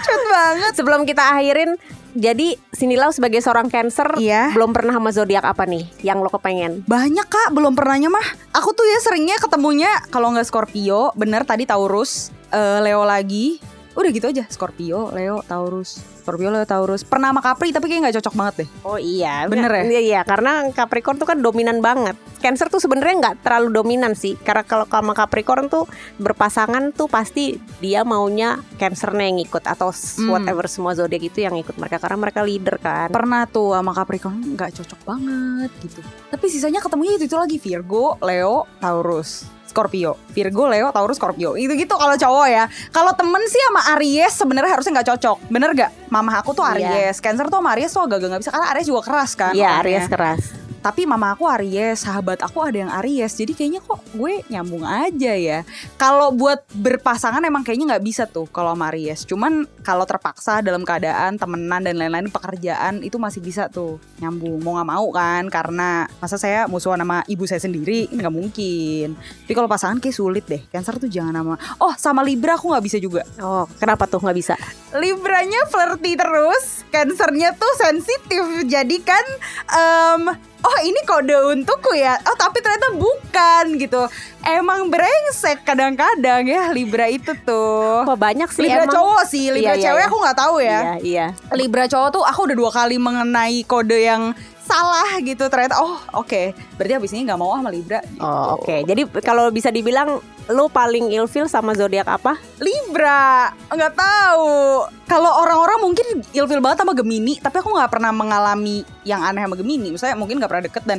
cepet 0.09 0.23
banget 0.27 0.73
sebelum 0.75 1.01
kita 1.05 1.23
akhirin 1.29 1.77
jadi 2.13 2.57
Cindy 2.73 2.97
Lau 2.97 3.13
sebagai 3.13 3.39
seorang 3.39 3.69
Cancer 3.69 4.17
Iya. 4.17 4.51
belum 4.51 4.73
pernah 4.73 4.97
sama 4.97 5.13
zodiak 5.13 5.45
apa 5.45 5.63
nih 5.65 5.85
yang 6.01 6.19
lo 6.19 6.29
kepengen? 6.29 6.83
banyak 6.85 7.25
kak 7.25 7.53
belum 7.53 7.77
pernahnya 7.77 8.09
mah 8.09 8.25
aku 8.51 8.73
tuh 8.73 8.83
ya 8.83 8.99
seringnya 8.99 9.37
ketemunya 9.37 9.93
kalau 10.09 10.33
nggak 10.33 10.49
Scorpio 10.49 11.13
bener 11.13 11.45
tadi 11.45 11.63
Taurus 11.63 12.33
eh, 12.49 12.81
Leo 12.81 13.05
lagi 13.05 13.61
udah 13.99 14.11
gitu 14.11 14.27
aja 14.31 14.45
Scorpio 14.47 15.11
Leo 15.11 15.43
Taurus 15.43 15.99
Scorpio 16.23 16.49
Leo 16.49 16.63
Taurus 16.63 17.03
pernah 17.03 17.35
sama 17.35 17.43
Capri 17.43 17.69
tapi 17.71 17.87
kayak 17.87 18.01
nggak 18.07 18.17
cocok 18.23 18.35
banget 18.35 18.55
deh 18.63 18.69
Oh 18.87 18.97
iya, 18.97 19.45
Bener 19.45 19.69
ya? 19.69 19.83
Iya, 19.85 20.01
iya, 20.01 20.21
karena 20.23 20.71
Capricorn 20.71 21.17
tuh 21.17 21.27
kan 21.27 21.39
dominan 21.39 21.81
banget. 21.81 22.15
Cancer 22.39 22.69
tuh 22.69 22.79
sebenarnya 22.79 23.15
nggak 23.19 23.37
terlalu 23.43 23.69
dominan 23.75 24.15
sih, 24.15 24.39
karena 24.39 24.63
kalau 24.63 24.87
sama 24.87 25.13
Capricorn 25.13 25.67
tuh 25.67 25.85
berpasangan 26.17 26.95
tuh 26.95 27.11
pasti 27.11 27.59
dia 27.79 28.03
maunya 28.03 28.63
Cancernya 28.77 29.27
yang 29.27 29.39
ikut 29.39 29.61
atau 29.61 29.91
Hmm. 29.91 30.31
whatever 30.31 30.65
semua 30.67 30.93
zodiak 30.93 31.25
itu 31.25 31.43
yang 31.43 31.55
ikut 31.55 31.75
mereka 31.75 31.99
karena 31.99 32.17
mereka 32.19 32.41
leader 32.43 32.77
kan. 32.77 33.09
pernah 33.09 33.45
tuh 33.45 33.73
sama 33.73 33.93
Capricorn 33.93 34.39
nggak 34.55 34.71
cocok 34.75 35.01
banget 35.03 35.71
gitu 35.81 36.01
tapi 36.29 36.47
sisanya 36.47 36.79
ketemunya 36.79 37.17
itu 37.17 37.25
itu 37.25 37.35
lagi 37.35 37.57
Virgo 37.57 38.15
Leo 38.21 38.69
Taurus 38.79 39.49
Scorpio, 39.69 40.17
Virgo, 40.33 40.67
Leo, 40.67 40.89
Taurus, 40.91 41.21
Scorpio. 41.21 41.55
Itu 41.55 41.77
gitu 41.77 41.95
kalau 41.95 42.17
cowok 42.17 42.47
ya. 42.49 42.65
Kalau 42.91 43.13
temen 43.13 43.41
sih 43.47 43.61
sama 43.69 43.95
Aries 43.95 44.33
sebenarnya 44.33 44.73
harusnya 44.75 44.93
nggak 44.99 45.09
cocok. 45.15 45.37
Bener 45.53 45.71
gak? 45.77 45.91
Mamah 46.09 46.41
aku 46.41 46.57
tuh 46.57 46.65
Iya. 46.65 46.89
Aries. 47.13 47.21
Cancer 47.21 47.47
tuh 47.47 47.61
sama 47.61 47.77
Aries 47.77 47.93
tuh 47.93 48.03
agak-agak 48.03 48.29
nggak 48.33 48.43
bisa 48.43 48.51
karena 48.51 48.67
Aries 48.73 48.87
juga 48.89 49.03
keras 49.05 49.31
kan. 49.37 49.53
Iya, 49.53 49.79
orangnya. 49.79 49.85
Aries 49.85 50.07
keras. 50.09 50.43
Tapi 50.79 51.05
mama 51.05 51.35
aku 51.35 51.45
Aries, 51.47 52.07
sahabat 52.07 52.41
aku 52.41 52.63
ada 52.63 52.87
yang 52.87 52.93
Aries. 53.03 53.35
Jadi 53.35 53.53
kayaknya 53.55 53.81
kok 53.83 54.01
gue 54.15 54.43
nyambung 54.49 54.87
aja 54.87 55.33
ya. 55.35 55.67
Kalau 55.99 56.31
buat 56.31 56.63
berpasangan 56.73 57.43
emang 57.43 57.67
kayaknya 57.67 57.97
nggak 57.97 58.05
bisa 58.07 58.25
tuh 58.31 58.47
kalau 58.49 58.73
sama 58.75 58.95
Aries. 58.95 59.27
Cuman 59.27 59.67
kalau 59.83 60.07
terpaksa 60.07 60.63
dalam 60.63 60.87
keadaan 60.87 61.37
temenan 61.37 61.83
dan 61.83 61.99
lain-lain 61.99 62.31
pekerjaan 62.31 63.03
itu 63.03 63.19
masih 63.19 63.43
bisa 63.43 63.67
tuh 63.67 63.99
nyambung. 64.23 64.63
Mau 64.63 64.79
nggak 64.79 64.89
mau 64.89 65.07
kan 65.11 65.45
karena 65.51 66.07
masa 66.23 66.39
saya 66.39 66.71
musuhan 66.71 67.03
sama 67.03 67.27
ibu 67.27 67.45
saya 67.45 67.59
sendiri 67.59 68.07
nggak 68.15 68.33
mungkin. 68.33 69.19
Tapi 69.19 69.53
kalau 69.53 69.67
pasangan 69.67 69.99
kayak 69.99 70.17
sulit 70.17 70.45
deh. 70.47 70.63
Cancer 70.71 70.97
tuh 70.97 71.11
jangan 71.11 71.35
sama. 71.35 71.55
Oh 71.83 71.95
sama 71.99 72.23
Libra 72.23 72.55
aku 72.55 72.71
nggak 72.71 72.85
bisa 72.85 72.99
juga. 73.03 73.23
Oh, 73.43 73.67
kenapa 73.79 74.07
tuh 74.07 74.23
nggak 74.23 74.39
bisa? 74.39 74.55
Libranya 74.97 75.69
flirty 75.69 76.17
terus, 76.17 76.83
Cancernya 76.89 77.53
tuh 77.53 77.73
sensitif. 77.77 78.45
Jadi 78.65 78.97
kan, 79.05 79.25
em, 79.69 80.23
oh 80.65 80.79
ini 80.83 81.01
kode 81.07 81.35
untukku 81.55 81.95
ya. 81.95 82.19
Oh 82.27 82.37
tapi 82.39 82.59
ternyata 82.63 82.95
bukan 82.95 83.65
gitu. 83.79 84.03
Emang 84.43 84.89
brengsek 84.89 85.63
kadang-kadang 85.63 86.47
ya 86.49 86.71
Libra 86.73 87.07
itu 87.07 87.35
tuh. 87.45 88.07
Kok 88.07 88.19
banyak 88.19 88.49
sih 88.51 88.67
Libra 88.67 88.87
emang? 88.89 88.95
cowok 88.95 89.23
sih, 89.29 89.51
Libra 89.53 89.75
Iya, 89.75 89.81
iya, 89.81 89.85
cewek 89.91 90.03
iya. 90.03 90.09
aku 90.09 90.17
nggak 90.19 90.39
tahu 90.39 90.57
ya. 90.59 90.79
Iya, 90.81 90.95
iya. 91.05 91.27
Libra 91.55 91.85
cowok 91.87 92.09
tuh 92.15 92.23
aku 92.25 92.41
udah 92.51 92.57
dua 92.57 92.71
kali 92.73 92.97
mengenai 92.97 93.59
kode 93.67 93.99
yang 93.99 94.33
salah 94.69 95.17
gitu 95.25 95.49
ternyata 95.49 95.81
oh 95.81 95.97
oke 96.13 96.53
berarti 96.77 96.93
abis 97.01 97.11
ini 97.17 97.25
nggak 97.25 97.41
mau 97.41 97.57
ah 97.57 97.65
sama 97.65 97.73
Libra 97.73 98.01
gitu. 98.05 98.21
Oh, 98.21 98.61
oke. 98.61 98.77
Jadi 98.85 99.03
kalau 99.25 99.49
bisa 99.49 99.73
dibilang 99.73 100.21
lu 100.49 100.65
paling 100.73 101.13
ilfil 101.13 101.49
sama 101.49 101.73
zodiak 101.77 102.09
apa? 102.09 102.37
Libra 102.61 103.53
nggak 103.73 103.93
tahu 103.97 104.85
kalau 105.09 105.31
orang-orang 105.41 105.79
mungkin 105.81 106.07
ilfil 106.37 106.61
banget 106.61 106.85
sama 106.85 106.93
Gemini 106.93 107.41
tapi 107.41 107.61
aku 107.61 107.73
nggak 107.73 107.91
pernah 107.93 108.13
mengalami 108.13 108.85
yang 109.09 109.25
aneh 109.25 109.45
sama 109.45 109.57
Gemini 109.57 109.89
misalnya 109.93 110.17
mungkin 110.21 110.37
nggak 110.41 110.51
pernah 110.53 110.65
deket 110.69 110.85
dan 110.85 110.99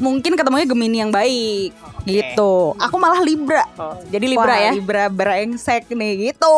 mungkin 0.00 0.32
ketemunya 0.36 0.66
Gemini 0.68 0.96
yang 1.04 1.12
baik 1.12 1.72
gitu 2.08 2.74
aku 2.76 2.96
malah 2.98 3.22
Libra 3.22 3.62
Jadi 4.10 4.26
Libra 4.26 4.52
Wah, 4.52 4.58
ya. 4.58 4.72
Libra 4.74 5.04
brengsek 5.06 5.92
nih 5.92 6.32
gitu 6.32 6.56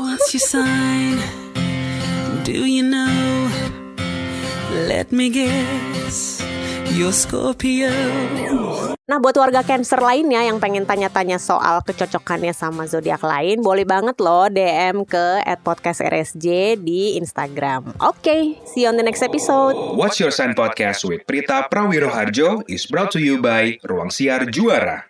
What's 0.00 0.32
your 0.32 0.42
sign? 0.42 1.20
Do 2.48 2.64
you 2.64 2.80
know? 2.80 3.27
Let 4.88 5.12
me 5.12 5.28
guess. 5.28 6.40
You're 6.96 7.12
Scorpio. 7.12 7.92
Nah, 9.04 9.20
buat 9.20 9.36
warga 9.36 9.60
Cancer 9.60 10.00
lainnya 10.00 10.40
yang 10.48 10.56
pengen 10.64 10.88
tanya-tanya 10.88 11.36
soal 11.36 11.84
kecocokannya 11.84 12.56
sama 12.56 12.88
zodiak 12.88 13.20
lain, 13.20 13.60
boleh 13.60 13.84
banget 13.84 14.16
loh 14.16 14.48
DM 14.48 15.04
ke 15.04 15.44
@podcastrsj 15.44 16.80
di 16.80 17.20
Instagram. 17.20 18.00
Oke, 18.00 18.64
see 18.64 18.84
you 18.84 18.88
on 18.88 18.96
the 18.96 19.04
next 19.04 19.20
episode. 19.20 19.76
What's 19.76 20.24
Your 20.24 20.32
Sign 20.32 20.56
Podcast 20.56 21.04
with 21.04 21.28
Prita 21.28 21.68
Prawiroharjo 21.68 22.64
is 22.64 22.88
brought 22.88 23.12
to 23.12 23.20
you 23.20 23.44
by 23.44 23.76
Ruang 23.84 24.08
Siar 24.08 24.48
Juara. 24.48 25.08